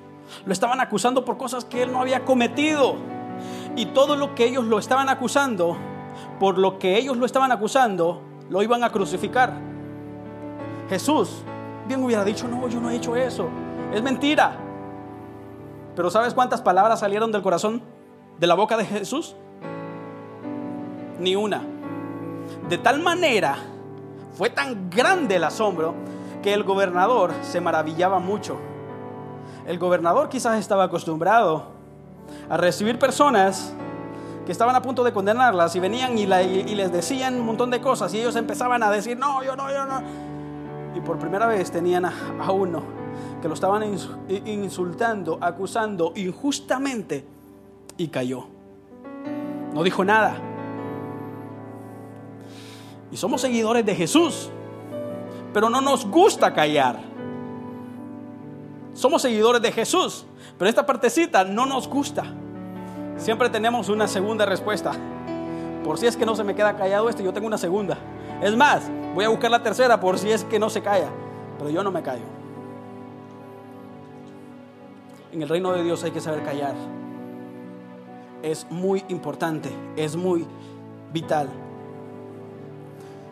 Lo 0.46 0.52
estaban 0.52 0.80
acusando 0.80 1.24
por 1.24 1.36
cosas 1.36 1.64
que 1.64 1.82
él 1.82 1.92
no 1.92 2.00
había 2.00 2.24
cometido. 2.24 2.96
Y 3.76 3.86
todo 3.86 4.16
lo 4.16 4.34
que 4.34 4.44
ellos 4.44 4.64
lo 4.64 4.78
estaban 4.78 5.08
acusando, 5.08 5.76
por 6.38 6.58
lo 6.58 6.78
que 6.78 6.98
ellos 6.98 7.16
lo 7.16 7.26
estaban 7.26 7.50
acusando, 7.52 8.22
lo 8.48 8.62
iban 8.62 8.84
a 8.84 8.90
crucificar. 8.90 9.54
Jesús 10.88 11.42
bien 11.86 12.04
hubiera 12.04 12.24
dicho, 12.24 12.46
no, 12.46 12.68
yo 12.68 12.80
no 12.80 12.90
he 12.90 12.96
hecho 12.96 13.16
eso. 13.16 13.48
Es 13.92 14.02
mentira. 14.02 14.56
Pero 15.96 16.10
¿sabes 16.10 16.34
cuántas 16.34 16.62
palabras 16.62 17.00
salieron 17.00 17.32
del 17.32 17.42
corazón, 17.42 17.82
de 18.38 18.46
la 18.46 18.54
boca 18.54 18.76
de 18.76 18.84
Jesús? 18.84 19.34
Ni 21.20 21.36
una. 21.36 21.62
De 22.68 22.78
tal 22.78 23.00
manera, 23.00 23.56
fue 24.36 24.50
tan 24.50 24.90
grande 24.90 25.36
el 25.36 25.44
asombro 25.44 25.94
que 26.42 26.54
el 26.54 26.64
gobernador 26.64 27.32
se 27.42 27.60
maravillaba 27.60 28.18
mucho. 28.18 28.58
El 29.66 29.78
gobernador 29.78 30.28
quizás 30.28 30.58
estaba 30.58 30.84
acostumbrado 30.84 31.64
a 32.48 32.56
recibir 32.56 32.98
personas 32.98 33.74
que 34.46 34.52
estaban 34.52 34.74
a 34.74 34.82
punto 34.82 35.04
de 35.04 35.12
condenarlas 35.12 35.76
y 35.76 35.80
venían 35.80 36.16
y, 36.16 36.26
les 36.26 36.90
decían 36.90 37.34
un 37.34 37.46
montón 37.46 37.70
de 37.70 37.80
cosas 37.80 38.12
y 38.14 38.18
ellos 38.18 38.34
empezaban 38.36 38.82
a 38.82 38.90
decir, 38.90 39.18
no, 39.18 39.44
yo 39.44 39.54
no, 39.54 39.70
yo 39.70 39.84
no. 39.84 40.02
Y 40.96 41.00
por 41.00 41.18
primera 41.18 41.46
vez 41.46 41.70
tenían 41.70 42.04
a 42.06 42.50
uno 42.50 42.82
que 43.40 43.48
lo 43.48 43.54
estaban 43.54 43.82
insultando, 44.28 45.38
acusando 45.40 46.12
injustamente 46.16 47.24
y 47.96 48.08
cayó. 48.08 48.46
No 49.72 49.82
dijo 49.82 50.04
nada. 50.04 50.49
Y 53.12 53.16
somos 53.16 53.40
seguidores 53.40 53.84
de 53.84 53.94
Jesús, 53.94 54.50
pero 55.52 55.68
no 55.68 55.80
nos 55.80 56.06
gusta 56.06 56.54
callar. 56.54 56.98
Somos 58.94 59.22
seguidores 59.22 59.62
de 59.62 59.72
Jesús, 59.72 60.26
pero 60.58 60.68
esta 60.68 60.86
partecita 60.86 61.44
no 61.44 61.66
nos 61.66 61.88
gusta. 61.88 62.24
Siempre 63.16 63.50
tenemos 63.50 63.88
una 63.88 64.06
segunda 64.06 64.46
respuesta. 64.46 64.92
Por 65.84 65.98
si 65.98 66.06
es 66.06 66.16
que 66.16 66.26
no 66.26 66.36
se 66.36 66.44
me 66.44 66.54
queda 66.54 66.76
callado 66.76 67.08
este, 67.08 67.24
yo 67.24 67.32
tengo 67.32 67.46
una 67.46 67.58
segunda. 67.58 67.98
Es 68.42 68.54
más, 68.54 68.88
voy 69.14 69.24
a 69.24 69.28
buscar 69.28 69.50
la 69.50 69.62
tercera 69.62 69.98
por 69.98 70.18
si 70.18 70.30
es 70.30 70.44
que 70.44 70.58
no 70.58 70.70
se 70.70 70.82
calla, 70.82 71.08
pero 71.58 71.70
yo 71.70 71.82
no 71.82 71.90
me 71.90 72.02
callo. 72.02 72.24
En 75.32 75.42
el 75.42 75.48
reino 75.48 75.72
de 75.72 75.82
Dios 75.82 76.02
hay 76.04 76.10
que 76.10 76.20
saber 76.20 76.44
callar. 76.44 76.74
Es 78.42 78.66
muy 78.70 79.04
importante, 79.08 79.70
es 79.96 80.16
muy 80.16 80.46
vital 81.12 81.48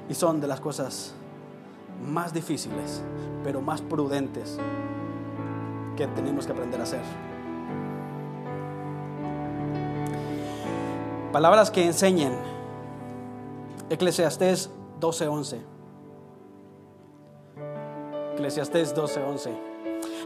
y 0.09 0.15
son 0.15 0.41
de 0.41 0.47
las 0.47 0.61
cosas 0.61 1.15
más 2.07 2.33
difíciles, 2.33 3.03
pero 3.45 3.61
más 3.61 3.81
prudentes 3.81 4.59
que 5.97 6.07
tenemos 6.09 6.47
que 6.47 6.53
aprender 6.53 6.81
a 6.81 6.85
hacer. 6.85 7.03
Palabras 11.33 11.71
que 11.71 11.85
enseñen. 11.85 12.33
Eclesiastés 13.91 14.71
12:11. 15.01 15.61
Eclesiastés 18.35 18.95
12:11. 18.95 19.51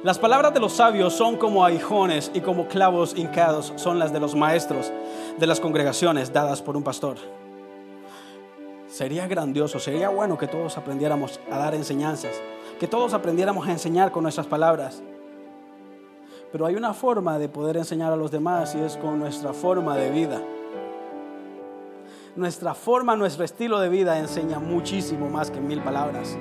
Las 0.05 0.19
palabras 0.19 0.53
de 0.53 0.61
los 0.61 0.73
sabios 0.73 1.13
son 1.13 1.37
como 1.37 1.65
aguijones 1.65 2.31
y 2.35 2.41
como 2.41 2.69
clavos 2.69 3.17
hincados 3.17 3.73
son 3.77 3.99
las 3.99 4.13
de 4.13 4.21
los 4.21 4.35
maestros 4.35 4.93
de 5.39 5.47
las 5.47 5.61
congregaciones 5.61 6.33
dadas 6.33 6.61
por 6.61 6.77
un 6.77 6.83
pastor. 6.83 7.17
Sería 8.93 9.27
grandioso, 9.27 9.79
sería 9.79 10.11
bueno 10.11 10.37
que 10.37 10.47
todos 10.47 10.77
aprendiéramos 10.77 11.41
a 11.51 11.57
dar 11.57 11.75
enseñanzas, 11.75 12.43
que 12.79 12.87
todos 12.87 13.15
aprendiéramos 13.15 13.67
a 13.67 13.73
enseñar 13.73 14.13
con 14.13 14.23
nuestras 14.23 14.47
palabras. 14.47 15.03
Pero 16.53 16.67
hay 16.67 16.75
una 16.75 16.93
forma 16.93 17.39
de 17.39 17.49
poder 17.49 17.79
enseñar 17.79 18.13
a 18.13 18.17
los 18.17 18.31
demás 18.31 18.75
y 18.75 18.81
es 18.81 18.99
con 18.99 19.19
nuestra 19.19 19.55
forma 19.55 19.97
de 19.97 20.11
vida. 20.11 20.43
Nuestra 22.37 22.75
forma, 22.75 23.17
nuestro 23.17 23.47
estilo 23.47 23.81
de 23.81 23.89
vida 23.89 24.19
enseña 24.19 24.59
muchísimo 24.59 25.31
más 25.31 25.51
que 25.51 25.59
mil 25.59 25.81
palabras. 25.81 26.37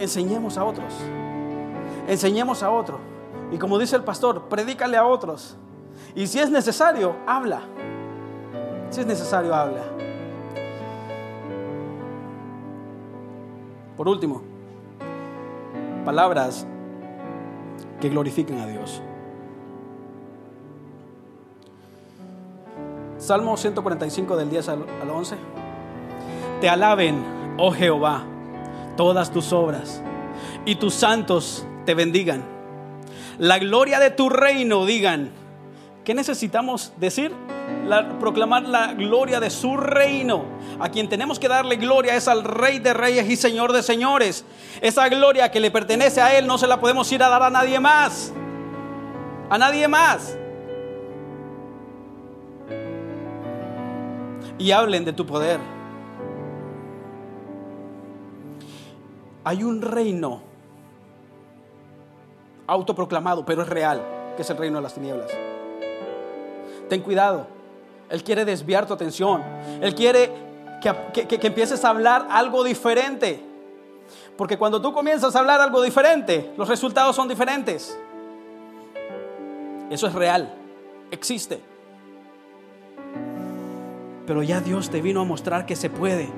Enseñemos 0.00 0.58
a 0.58 0.64
otros. 0.64 0.92
Enseñemos 2.08 2.60
a 2.64 2.72
otros. 2.72 2.98
Y 3.52 3.58
como 3.58 3.78
dice 3.78 3.94
el 3.94 4.02
pastor, 4.02 4.48
predícale 4.48 4.96
a 4.96 5.06
otros. 5.06 5.56
Y 6.16 6.26
si 6.26 6.40
es 6.40 6.50
necesario, 6.50 7.14
habla. 7.24 7.60
Si 8.90 9.00
es 9.00 9.06
necesario, 9.06 9.54
habla. 9.54 9.82
Por 13.96 14.08
último, 14.08 14.42
palabras 16.04 16.66
que 18.00 18.08
glorifiquen 18.08 18.60
a 18.60 18.66
Dios. 18.66 19.02
Salmo 23.18 23.56
145 23.56 24.36
del 24.36 24.50
10 24.50 24.68
al 24.68 25.10
11. 25.10 25.36
Te 26.60 26.68
alaben, 26.68 27.24
oh 27.58 27.72
Jehová, 27.72 28.24
todas 28.96 29.30
tus 29.30 29.52
obras, 29.52 30.02
y 30.64 30.76
tus 30.76 30.94
santos 30.94 31.66
te 31.84 31.94
bendigan. 31.94 32.44
La 33.38 33.58
gloria 33.58 33.98
de 33.98 34.10
tu 34.10 34.28
reino 34.28 34.86
digan. 34.86 35.30
¿Qué 36.04 36.14
necesitamos 36.14 36.92
decir? 36.98 37.32
Proclamar 38.20 38.64
la 38.64 38.94
gloria 38.94 39.40
de 39.40 39.50
su 39.50 39.76
reino. 39.76 40.44
A 40.78 40.88
quien 40.88 41.08
tenemos 41.08 41.38
que 41.38 41.48
darle 41.48 41.76
gloria 41.76 42.16
es 42.16 42.28
al 42.28 42.44
Rey 42.44 42.78
de 42.78 42.92
Reyes 42.92 43.28
y 43.28 43.36
Señor 43.36 43.72
de 43.72 43.82
Señores. 43.82 44.44
Esa 44.80 45.08
gloria 45.08 45.50
que 45.50 45.60
le 45.60 45.70
pertenece 45.70 46.20
a 46.20 46.36
Él 46.36 46.46
no 46.46 46.58
se 46.58 46.66
la 46.66 46.80
podemos 46.80 47.10
ir 47.12 47.22
a 47.22 47.28
dar 47.28 47.42
a 47.42 47.50
nadie 47.50 47.80
más. 47.80 48.32
A 49.48 49.58
nadie 49.58 49.88
más. 49.88 50.36
Y 54.58 54.70
hablen 54.72 55.04
de 55.04 55.12
tu 55.12 55.26
poder. 55.26 55.60
Hay 59.44 59.62
un 59.62 59.80
reino 59.80 60.42
autoproclamado, 62.66 63.44
pero 63.44 63.62
es 63.62 63.68
real, 63.68 64.02
que 64.34 64.42
es 64.42 64.50
el 64.50 64.56
reino 64.56 64.78
de 64.78 64.82
las 64.82 64.94
tinieblas. 64.94 65.30
Ten 66.88 67.00
cuidado. 67.00 67.55
Él 68.08 68.22
quiere 68.22 68.44
desviar 68.44 68.86
tu 68.86 68.94
atención. 68.94 69.42
Él 69.80 69.94
quiere 69.94 70.30
que, 71.12 71.26
que, 71.26 71.46
empieces 71.46 71.84
a 71.84 71.90
hablar 71.90 72.26
algo 72.30 72.62
diferente. 72.62 73.42
Porque 74.36 74.56
cuando 74.56 74.80
tú 74.80 74.92
comienzas 74.92 75.34
a 75.34 75.40
hablar 75.40 75.60
algo 75.60 75.82
diferente, 75.82 76.52
los 76.56 76.68
resultados 76.68 77.16
son 77.16 77.28
diferentes. 77.28 77.98
Eso 79.90 80.06
es 80.06 80.12
real. 80.12 80.52
Existe. 81.10 81.60
Pero 84.26 84.42
ya 84.42 84.60
Dios 84.60 84.90
te 84.90 85.00
vino 85.00 85.20
a 85.20 85.24
mostrar 85.24 85.66
que 85.66 85.76
se 85.76 85.90
puede. 85.90 86.28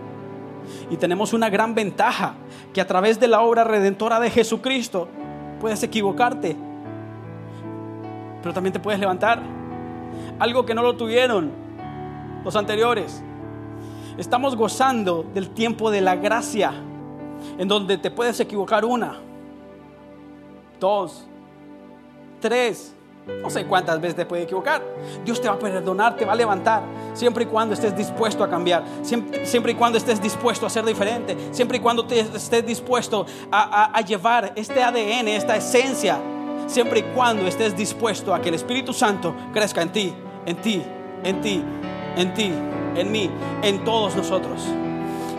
Y 0.91 0.97
tenemos 0.97 1.33
una 1.33 1.49
gran 1.51 1.75
ventaja, 1.75 2.35
que 2.73 2.81
a 2.81 2.87
través 2.87 3.19
de 3.19 3.29
la 3.29 3.41
obra 3.41 3.64
redentora 3.64 4.21
de 4.21 4.31
Jesucristo 4.31 5.09
puedes 5.61 5.83
equivocarte, 5.83 6.57
pero 8.43 8.55
también 8.55 8.73
te 8.73 8.79
puedes 8.81 9.01
levantar 9.01 9.41
algo 10.39 10.64
que 10.64 10.74
no 10.74 10.82
lo 10.82 10.97
tuvieron 10.97 11.51
los 12.45 12.57
anteriores. 12.57 13.22
Estamos 14.16 14.57
gozando 14.57 15.24
del 15.34 15.51
tiempo 15.51 15.91
de 15.91 16.01
la 16.01 16.16
gracia, 16.16 16.72
en 17.57 17.68
donde 17.68 17.99
te 17.99 18.11
puedes 18.11 18.41
equivocar 18.41 18.84
una, 18.84 19.16
dos, 20.80 21.24
tres, 22.41 22.95
no 23.43 23.51
sé 23.51 23.66
cuántas 23.66 24.01
veces 24.01 24.16
te 24.16 24.26
puede 24.26 24.43
equivocar. 24.43 24.82
Dios 25.24 25.41
te 25.41 25.49
va 25.49 25.55
a 25.55 25.59
perdonar, 25.59 26.16
te 26.16 26.24
va 26.24 26.32
a 26.32 26.36
levantar, 26.36 26.82
siempre 27.14 27.45
y 27.45 27.47
cuando 27.47 27.74
estés 27.74 27.97
dispuesto 27.97 28.43
a 28.43 28.51
cambiar, 28.51 28.82
siempre, 29.03 29.72
y 29.72 29.74
cuando 29.74 29.99
estés 29.99 30.20
dispuesto 30.20 30.66
a 30.66 30.70
ser 30.70 30.84
diferente, 30.84 31.36
siempre 31.53 31.78
y 31.78 31.80
cuando 31.80 32.05
te, 32.05 32.20
estés 32.20 32.66
dispuesto 32.66 33.26
a, 33.53 33.97
a 33.97 34.01
llevar 34.01 34.53
este 34.57 34.82
ADN, 34.82 35.28
esta 35.28 35.57
esencia, 35.57 36.18
siempre 36.66 37.01
y 37.01 37.03
cuando 37.14 37.47
estés 37.47 37.76
dispuesto 37.76 38.34
a 38.34 38.41
que 38.41 38.49
el 38.49 38.57
Espíritu 38.57 38.93
Santo 38.93 39.34
crezca 39.53 39.82
en 39.82 39.93
ti 39.93 40.14
en 40.47 40.57
ti, 40.57 40.82
en 41.24 41.41
ti, 41.41 41.62
en 42.16 42.34
ti, 42.34 42.53
en 42.97 43.12
mí, 43.12 43.30
en 43.62 43.84
todos 43.84 44.16
nosotros. 44.16 44.66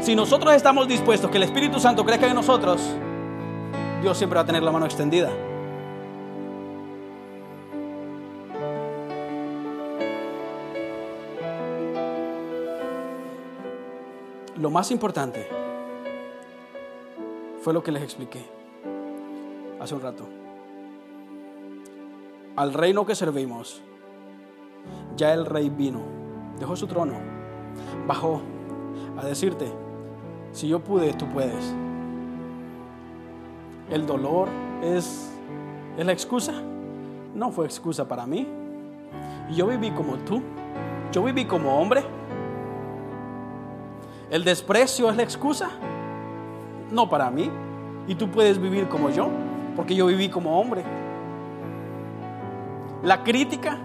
Si 0.01 0.15
nosotros 0.15 0.53
estamos 0.53 0.87
dispuestos 0.87 1.29
que 1.29 1.37
el 1.37 1.43
Espíritu 1.43 1.79
Santo 1.79 2.05
crezca 2.05 2.27
en 2.27 2.35
nosotros, 2.35 2.81
Dios 4.01 4.17
siempre 4.17 4.37
va 4.37 4.43
a 4.43 4.45
tener 4.45 4.63
la 4.63 4.71
mano 4.71 4.85
extendida. 4.85 5.29
Lo 14.55 14.69
más 14.69 14.91
importante 14.91 15.47
fue 17.61 17.73
lo 17.73 17.81
que 17.83 17.91
les 17.91 18.03
expliqué 18.03 18.45
hace 19.79 19.95
un 19.95 20.01
rato. 20.01 20.27
Al 22.55 22.73
reino 22.73 23.05
que 23.05 23.15
servimos 23.15 23.81
ya 25.19 25.33
el 25.33 25.45
rey 25.45 25.69
vino, 25.69 25.99
dejó 26.57 26.77
su 26.77 26.87
trono, 26.87 27.13
bajó 28.07 28.41
a 29.17 29.25
decirte, 29.25 29.69
si 30.53 30.69
yo 30.69 30.79
pude, 30.79 31.13
tú 31.13 31.27
puedes. 31.27 31.75
El 33.91 34.05
dolor 34.05 34.47
es, 34.81 35.29
es 35.97 36.05
la 36.05 36.13
excusa. 36.13 36.53
No 37.35 37.51
fue 37.51 37.65
excusa 37.65 38.07
para 38.07 38.25
mí. 38.25 38.47
Yo 39.51 39.67
viví 39.67 39.91
como 39.91 40.15
tú. 40.19 40.41
Yo 41.11 41.23
viví 41.23 41.45
como 41.45 41.79
hombre. 41.79 42.03
El 44.29 44.43
desprecio 44.43 45.09
es 45.09 45.17
la 45.17 45.23
excusa. 45.23 45.69
No 46.91 47.09
para 47.09 47.29
mí. 47.29 47.51
Y 48.07 48.15
tú 48.15 48.29
puedes 48.29 48.59
vivir 48.59 48.87
como 48.87 49.09
yo, 49.09 49.29
porque 49.75 49.95
yo 49.95 50.07
viví 50.07 50.29
como 50.29 50.59
hombre. 50.59 50.83
La 53.03 53.23
crítica 53.23 53.79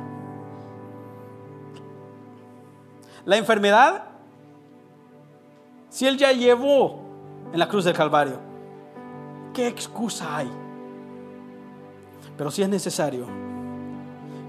La 3.26 3.36
enfermedad, 3.36 4.04
si 5.88 6.06
Él 6.06 6.18
ya 6.18 6.32
llevó 6.32 7.00
en 7.52 7.58
la 7.58 7.68
cruz 7.68 7.84
del 7.84 7.94
Calvario, 7.94 8.38
¿qué 9.54 9.66
excusa 9.66 10.36
hay? 10.36 10.50
Pero 12.36 12.50
si 12.50 12.62
es 12.62 12.68
necesario 12.68 13.26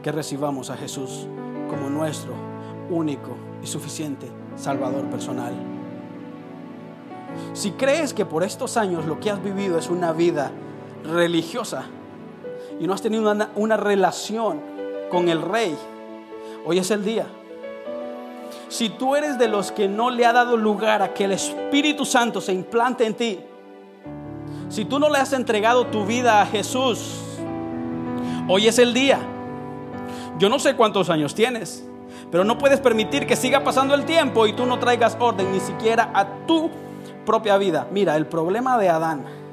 que 0.04 0.12
recibamos 0.12 0.70
a 0.70 0.78
Jesús 0.78 1.28
como 1.70 1.90
nuestro 1.90 2.34
único 2.90 3.32
y 3.64 3.68
suficiente 3.68 4.28
Salvador 4.56 5.06
personal. 5.06 5.54
Si 7.54 7.72
crees 7.72 8.14
que 8.14 8.26
por 8.26 8.44
estos 8.44 8.78
años 8.78 9.06
lo 9.06 9.20
que 9.20 9.32
has 9.32 9.44
vivido 9.44 9.78
es 9.78 9.90
una 9.90 10.14
vida 10.14 10.52
religiosa 11.04 11.86
y 12.80 12.88
no 12.88 12.94
has 12.94 13.02
tenido 13.02 13.34
una, 13.56 13.78
relación 13.78 14.62
con 15.10 15.30
el 15.30 15.42
Rey, 15.42 15.78
hoy 16.66 16.80
es 16.80 16.92
el 16.92 17.04
día 17.04 17.26
si 18.68 18.90
tú 18.90 19.16
eres 19.16 19.38
de 19.38 19.48
los 19.48 19.72
que 19.72 19.88
no 19.88 20.10
le 20.10 20.26
ha 20.26 20.34
dado 20.34 20.58
lugar 20.58 21.02
a 21.02 21.14
que 21.14 21.26
el 21.26 21.32
Espíritu 21.32 22.06
Santo 22.06 22.42
se 22.42 22.54
implante 22.54 23.06
en 23.06 23.14
ti, 23.14 23.40
si 24.70 24.86
tú 24.86 25.00
no 25.00 25.10
le 25.10 25.20
has 25.20 25.34
entregado 25.34 25.88
tu 25.88 26.06
vida 26.06 26.42
a 26.42 26.46
Jesús, 26.46 27.22
hoy 28.48 28.68
es 28.68 28.80
el 28.80 28.94
día. 28.94 29.20
Yo 30.38 30.50
no 30.50 30.60
sé 30.60 30.76
cuántos 30.76 31.10
años 31.10 31.34
tienes, 31.34 31.86
pero 32.32 32.44
no 32.44 32.58
puedes 32.58 32.80
permitir 32.80 33.26
que 33.26 33.36
siga 33.36 33.64
pasando 33.64 33.94
el 33.94 34.06
tiempo 34.06 34.48
y 34.48 34.54
tú 34.54 34.66
no 34.66 34.80
traigas 34.80 35.16
orden 35.20 35.52
ni 35.52 35.60
siquiera 35.60 36.10
a 36.14 36.26
tu 36.46 36.70
propia 37.26 37.58
vida. 37.58 37.88
Mira, 37.92 38.16
el 38.18 38.26
problema 38.26 38.78
de 38.78 38.90
Adán. 38.90 39.45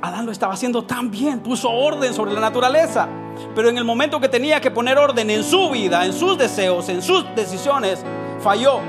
Adán 0.00 0.26
lo 0.26 0.32
estaba 0.32 0.54
haciendo 0.54 0.84
tan 0.84 1.10
bien, 1.10 1.40
puso 1.40 1.70
orden 1.70 2.14
sobre 2.14 2.32
la 2.32 2.40
naturaleza. 2.40 3.08
Pero 3.54 3.68
en 3.68 3.78
el 3.78 3.84
momento 3.84 4.20
que 4.20 4.28
tenía 4.28 4.60
que 4.60 4.70
poner 4.70 4.96
orden 4.96 5.28
en 5.30 5.42
su 5.42 5.70
vida, 5.70 6.04
en 6.04 6.12
sus 6.12 6.38
deseos, 6.38 6.88
en 6.88 7.02
sus 7.02 7.24
decisiones, 7.34 8.04
falló. 8.40 8.80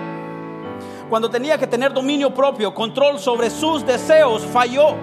Cuando 1.10 1.30
tenía 1.30 1.58
que 1.58 1.66
tener 1.66 1.94
dominio 1.94 2.32
propio, 2.32 2.74
control 2.74 3.18
sobre 3.18 3.50
sus 3.50 3.86
deseos, 3.86 4.44
falló. 4.46 4.96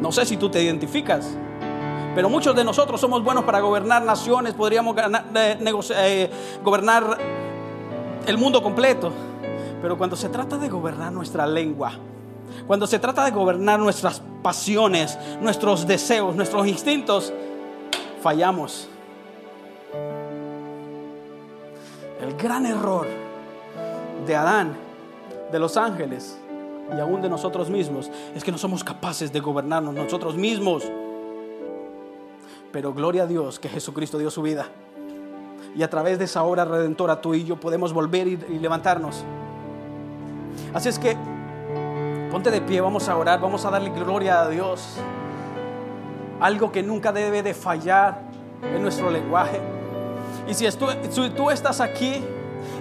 No 0.00 0.12
sé 0.12 0.26
si 0.26 0.36
tú 0.36 0.50
te 0.50 0.62
identificas, 0.62 1.36
pero 2.14 2.28
muchos 2.28 2.54
de 2.54 2.64
nosotros 2.64 3.00
somos 3.00 3.24
buenos 3.24 3.44
para 3.44 3.60
gobernar 3.60 4.02
naciones, 4.02 4.52
podríamos 4.52 4.94
eh, 4.98 5.58
eh, 5.96 6.30
gobernar 6.62 7.18
el 8.26 8.36
mundo 8.36 8.62
completo. 8.62 9.10
Pero 9.80 9.96
cuando 9.96 10.16
se 10.16 10.28
trata 10.28 10.58
de 10.58 10.68
gobernar 10.68 11.12
nuestra 11.12 11.46
lengua, 11.46 11.92
cuando 12.68 12.86
se 12.86 12.98
trata 12.98 13.24
de 13.24 13.30
gobernar 13.30 13.80
nuestras 13.80 14.20
pasiones, 14.42 15.18
nuestros 15.40 15.86
deseos, 15.86 16.36
nuestros 16.36 16.66
instintos, 16.66 17.32
fallamos. 18.20 18.90
El 22.20 22.34
gran 22.36 22.66
error 22.66 23.06
de 24.26 24.36
Adán, 24.36 24.76
de 25.50 25.58
los 25.58 25.78
ángeles 25.78 26.38
y 26.94 27.00
aún 27.00 27.22
de 27.22 27.30
nosotros 27.30 27.70
mismos 27.70 28.10
es 28.34 28.44
que 28.44 28.52
no 28.52 28.58
somos 28.58 28.84
capaces 28.84 29.32
de 29.32 29.40
gobernarnos 29.40 29.94
nosotros 29.94 30.36
mismos. 30.36 30.84
Pero 32.70 32.92
gloria 32.92 33.22
a 33.22 33.26
Dios 33.26 33.58
que 33.58 33.70
Jesucristo 33.70 34.18
dio 34.18 34.30
su 34.30 34.42
vida. 34.42 34.66
Y 35.74 35.82
a 35.82 35.88
través 35.88 36.18
de 36.18 36.26
esa 36.26 36.42
obra 36.42 36.66
redentora 36.66 37.22
tú 37.22 37.32
y 37.32 37.44
yo 37.44 37.58
podemos 37.58 37.94
volver 37.94 38.28
y, 38.28 38.32
y 38.50 38.58
levantarnos. 38.58 39.24
Así 40.74 40.90
es 40.90 40.98
que 40.98 41.16
ponte 42.30 42.50
de 42.50 42.60
pie, 42.60 42.80
vamos 42.80 43.08
a 43.08 43.16
orar, 43.16 43.40
vamos 43.40 43.64
a 43.64 43.70
darle 43.70 43.90
gloria 43.90 44.40
a 44.42 44.48
Dios. 44.48 44.96
Algo 46.40 46.70
que 46.70 46.82
nunca 46.82 47.12
debe 47.12 47.42
de 47.42 47.54
fallar 47.54 48.20
en 48.62 48.82
nuestro 48.82 49.10
lenguaje. 49.10 49.60
Y 50.46 50.54
si, 50.54 50.66
tú 51.36 51.50
estás 51.50 51.80
aquí 51.80 52.22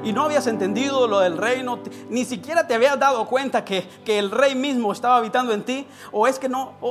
y 0.04 0.14
no 0.14 0.24
habías 0.24 0.48
entendido 0.48 1.08
lo 1.08 1.20
del 1.20 1.38
reino, 1.38 1.80
ni 2.10 2.24
siquiera 2.24 2.68
te 2.68 2.76
habías 2.76 3.00
dado 3.00 3.26
cuenta 3.26 3.66
que, 3.66 3.88
que 4.06 4.20
el 4.20 4.32
rey 4.32 4.54
mismo 4.56 4.91
estaba 4.91 5.18
habitando 5.18 5.54
en 5.54 5.64
ti, 5.64 5.88
o 6.12 6.28
es 6.28 6.39
que 6.39 6.48
no, 6.50 6.74
o- 6.82 6.89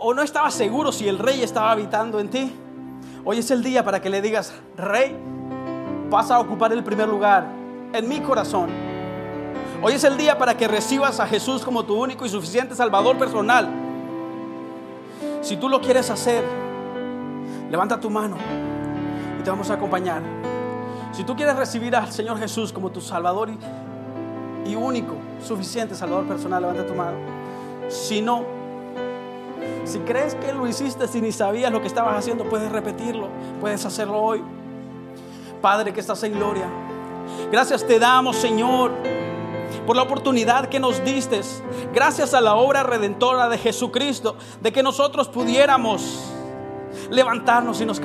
o 0.00 0.14
no 0.14 0.22
estabas 0.22 0.54
seguro 0.54 0.92
si 0.92 1.08
el 1.08 1.18
rey 1.18 1.42
estaba 1.42 1.72
habitando 1.72 2.20
en 2.20 2.28
ti, 2.30 2.54
hoy 3.24 3.38
es 3.38 3.50
el 3.50 3.62
día 3.62 3.84
para 3.84 4.00
que 4.00 4.08
le 4.10 4.22
digas, 4.22 4.54
rey, 4.76 5.16
vas 6.08 6.30
a 6.30 6.38
ocupar 6.38 6.72
el 6.72 6.84
primer 6.84 7.08
lugar 7.08 7.46
en 7.92 8.08
mi 8.08 8.20
corazón. 8.20 8.70
Hoy 9.82 9.92
es 9.92 10.04
el 10.04 10.16
día 10.16 10.38
para 10.38 10.56
que 10.56 10.66
recibas 10.66 11.20
a 11.20 11.26
Jesús 11.26 11.62
como 11.62 11.84
tu 11.84 11.94
único 11.94 12.24
y 12.24 12.28
suficiente 12.28 12.74
Salvador 12.74 13.18
personal. 13.18 13.68
Si 15.42 15.56
tú 15.56 15.68
lo 15.68 15.80
quieres 15.80 16.10
hacer, 16.10 16.42
levanta 17.70 18.00
tu 18.00 18.08
mano 18.08 18.36
y 19.38 19.42
te 19.42 19.50
vamos 19.50 19.70
a 19.70 19.74
acompañar. 19.74 20.22
Si 21.12 21.24
tú 21.24 21.36
quieres 21.36 21.56
recibir 21.56 21.94
al 21.94 22.10
Señor 22.10 22.38
Jesús 22.38 22.72
como 22.72 22.90
tu 22.90 23.00
Salvador 23.00 23.50
y, 23.50 24.70
y 24.70 24.74
único, 24.74 25.14
suficiente 25.46 25.94
Salvador 25.94 26.24
personal, 26.26 26.62
levanta 26.62 26.86
tu 26.86 26.94
mano. 26.94 27.18
Si 27.88 28.22
no, 28.22 28.44
si 29.84 29.98
crees 30.00 30.34
que 30.34 30.52
lo 30.52 30.66
hiciste 30.66 31.06
si 31.06 31.20
ni 31.20 31.32
sabías 31.32 31.70
lo 31.70 31.80
que 31.80 31.86
estabas 31.86 32.16
haciendo, 32.16 32.44
puedes 32.48 32.72
repetirlo, 32.72 33.28
puedes 33.60 33.84
hacerlo 33.84 34.20
hoy. 34.20 34.42
Padre 35.60 35.92
que 35.92 36.00
estás 36.00 36.22
en 36.22 36.32
gloria, 36.32 36.66
gracias 37.52 37.86
te 37.86 37.98
damos, 37.98 38.36
Señor, 38.36 38.92
por 39.86 39.96
la 39.96 40.02
oportunidad 40.02 40.68
que 40.68 40.80
nos 40.80 41.02
diste. 41.04 41.40
Gracias 41.94 42.34
a 42.34 42.40
la 42.40 42.56
obra 42.56 42.82
redentora 42.82 43.48
de 43.48 43.56
Jesucristo, 43.56 44.36
de 44.60 44.72
que 44.72 44.82
nosotros 44.82 45.28
pudiéramos 45.28 46.24
levantarnos 47.10 47.78
si 47.78 47.86
nos, 47.86 48.00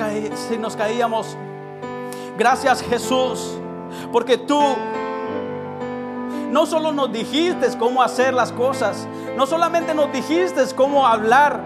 si 0.48 0.58
nos 0.58 0.76
caíamos. 0.76 1.36
Gracias 2.38 2.82
Jesús, 2.82 3.58
porque 4.12 4.38
tú 4.38 4.60
no 6.50 6.66
solo 6.66 6.92
nos 6.92 7.12
dijiste 7.12 7.66
cómo 7.78 8.02
hacer 8.02 8.32
las 8.32 8.52
cosas, 8.52 9.06
no 9.36 9.46
solamente 9.46 9.94
nos 9.94 10.12
dijiste 10.12 10.62
cómo 10.76 11.06
hablar, 11.06 11.60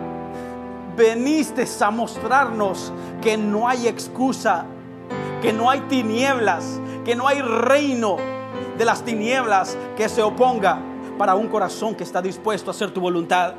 veniste 0.96 1.66
a 1.80 1.90
mostrarnos 1.90 2.92
que 3.20 3.36
no 3.36 3.68
hay 3.68 3.86
excusa, 3.86 4.64
que 5.42 5.52
no 5.52 5.68
hay 5.68 5.80
tinieblas, 5.82 6.80
que 7.04 7.14
no 7.14 7.28
hay 7.28 7.42
reino 7.42 8.35
de 8.76 8.84
las 8.84 9.02
tinieblas 9.02 9.76
que 9.96 10.08
se 10.08 10.22
oponga 10.22 10.78
para 11.18 11.34
un 11.34 11.48
corazón 11.48 11.94
que 11.94 12.04
está 12.04 12.20
dispuesto 12.20 12.70
a 12.70 12.72
hacer 12.72 12.90
tu 12.90 13.00
voluntad. 13.00 13.54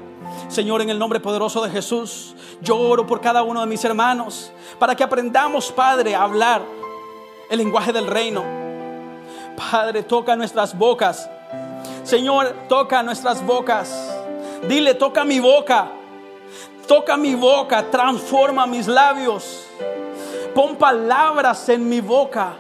Señor, 0.48 0.82
en 0.82 0.90
el 0.90 1.00
nombre 1.00 1.20
poderoso 1.20 1.64
de 1.64 1.70
Jesús, 1.70 2.36
yo 2.62 2.78
oro 2.78 3.06
por 3.06 3.22
cada 3.22 3.44
uno 3.44 3.62
de 3.62 3.68
mis 3.68 3.84
hermanos 3.84 4.52
para 4.80 4.96
que 4.96 5.04
aprendamos, 5.04 5.72
Padre, 5.72 6.16
a 6.16 6.24
hablar 6.24 6.62
el 7.50 7.58
lenguaje 7.58 7.94
del 7.94 8.08
reino. 8.08 8.44
Padre, 9.72 10.04
toca 10.04 10.36
nuestras 10.36 10.78
bocas. 10.78 11.30
Señor, 12.04 12.54
toca 12.70 13.02
nuestras 13.04 13.46
bocas. 13.46 14.16
Dile, 14.68 14.94
toca 14.94 15.24
mi 15.24 15.40
boca. 15.40 15.92
Toca 16.88 17.18
mi 17.18 17.36
boca, 17.36 17.90
transforma 17.90 18.66
mis 18.66 18.88
labios. 18.88 19.66
Pon 20.56 20.76
palabras 20.76 21.68
en 21.70 21.88
mi 21.88 22.00
boca 22.00 22.54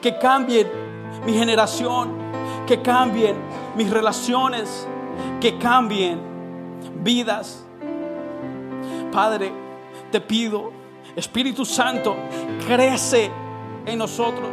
que 0.00 0.18
cambien 0.18 0.99
mi 1.24 1.34
generación, 1.34 2.10
que 2.66 2.82
cambien 2.82 3.36
mis 3.76 3.90
relaciones, 3.90 4.86
que 5.40 5.58
cambien 5.58 6.20
vidas. 7.02 7.64
Padre, 9.12 9.52
te 10.10 10.20
pido, 10.20 10.70
Espíritu 11.16 11.64
Santo, 11.64 12.16
crece 12.66 13.30
en 13.86 13.98
nosotros. 13.98 14.50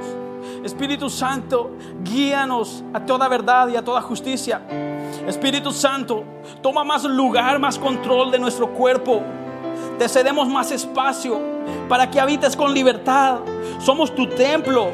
Espíritu 0.63 1.09
Santo, 1.09 1.71
guíanos 2.03 2.83
a 2.93 3.05
toda 3.05 3.27
verdad 3.27 3.67
y 3.69 3.75
a 3.75 3.83
toda 3.83 4.01
justicia. 4.01 4.61
Espíritu 5.27 5.71
Santo, 5.71 6.23
toma 6.61 6.83
más 6.83 7.03
lugar, 7.03 7.59
más 7.59 7.77
control 7.77 8.31
de 8.31 8.39
nuestro 8.39 8.69
cuerpo. 8.73 9.21
Te 9.99 10.07
cedemos 10.09 10.47
más 10.47 10.71
espacio 10.71 11.39
para 11.89 12.09
que 12.09 12.19
habites 12.19 12.55
con 12.55 12.73
libertad. 12.73 13.39
Somos 13.79 14.13
tu 14.15 14.27
templo, 14.27 14.89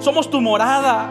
somos 0.00 0.28
tu 0.30 0.40
morada. 0.40 1.10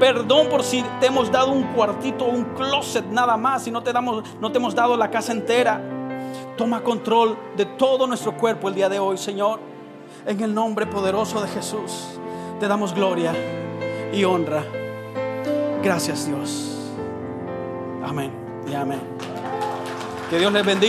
Perdón 0.00 0.48
por 0.48 0.62
si 0.62 0.82
te 1.00 1.06
hemos 1.06 1.30
dado 1.30 1.50
un 1.50 1.64
cuartito, 1.74 2.24
un 2.24 2.44
closet 2.54 3.04
nada 3.06 3.36
más 3.36 3.66
y 3.66 3.70
no 3.70 3.82
te, 3.82 3.92
damos, 3.92 4.22
no 4.40 4.52
te 4.52 4.58
hemos 4.58 4.74
dado 4.74 4.96
la 4.96 5.10
casa 5.10 5.32
entera. 5.32 5.80
Toma 6.56 6.82
control 6.82 7.36
de 7.56 7.64
todo 7.64 8.06
nuestro 8.06 8.36
cuerpo 8.36 8.68
el 8.68 8.74
día 8.74 8.88
de 8.88 8.98
hoy, 8.98 9.18
Señor. 9.18 9.60
En 10.26 10.40
el 10.40 10.54
nombre 10.54 10.86
poderoso 10.86 11.40
de 11.40 11.48
Jesús, 11.48 12.18
te 12.60 12.68
damos 12.68 12.94
gloria 12.94 13.32
y 14.12 14.24
honra. 14.24 14.64
Gracias, 15.82 16.26
Dios. 16.26 16.76
Amén 18.04 18.32
y 18.70 18.74
amén. 18.74 19.00
Que 20.30 20.38
Dios 20.38 20.52
les 20.52 20.64
bendiga. 20.64 20.86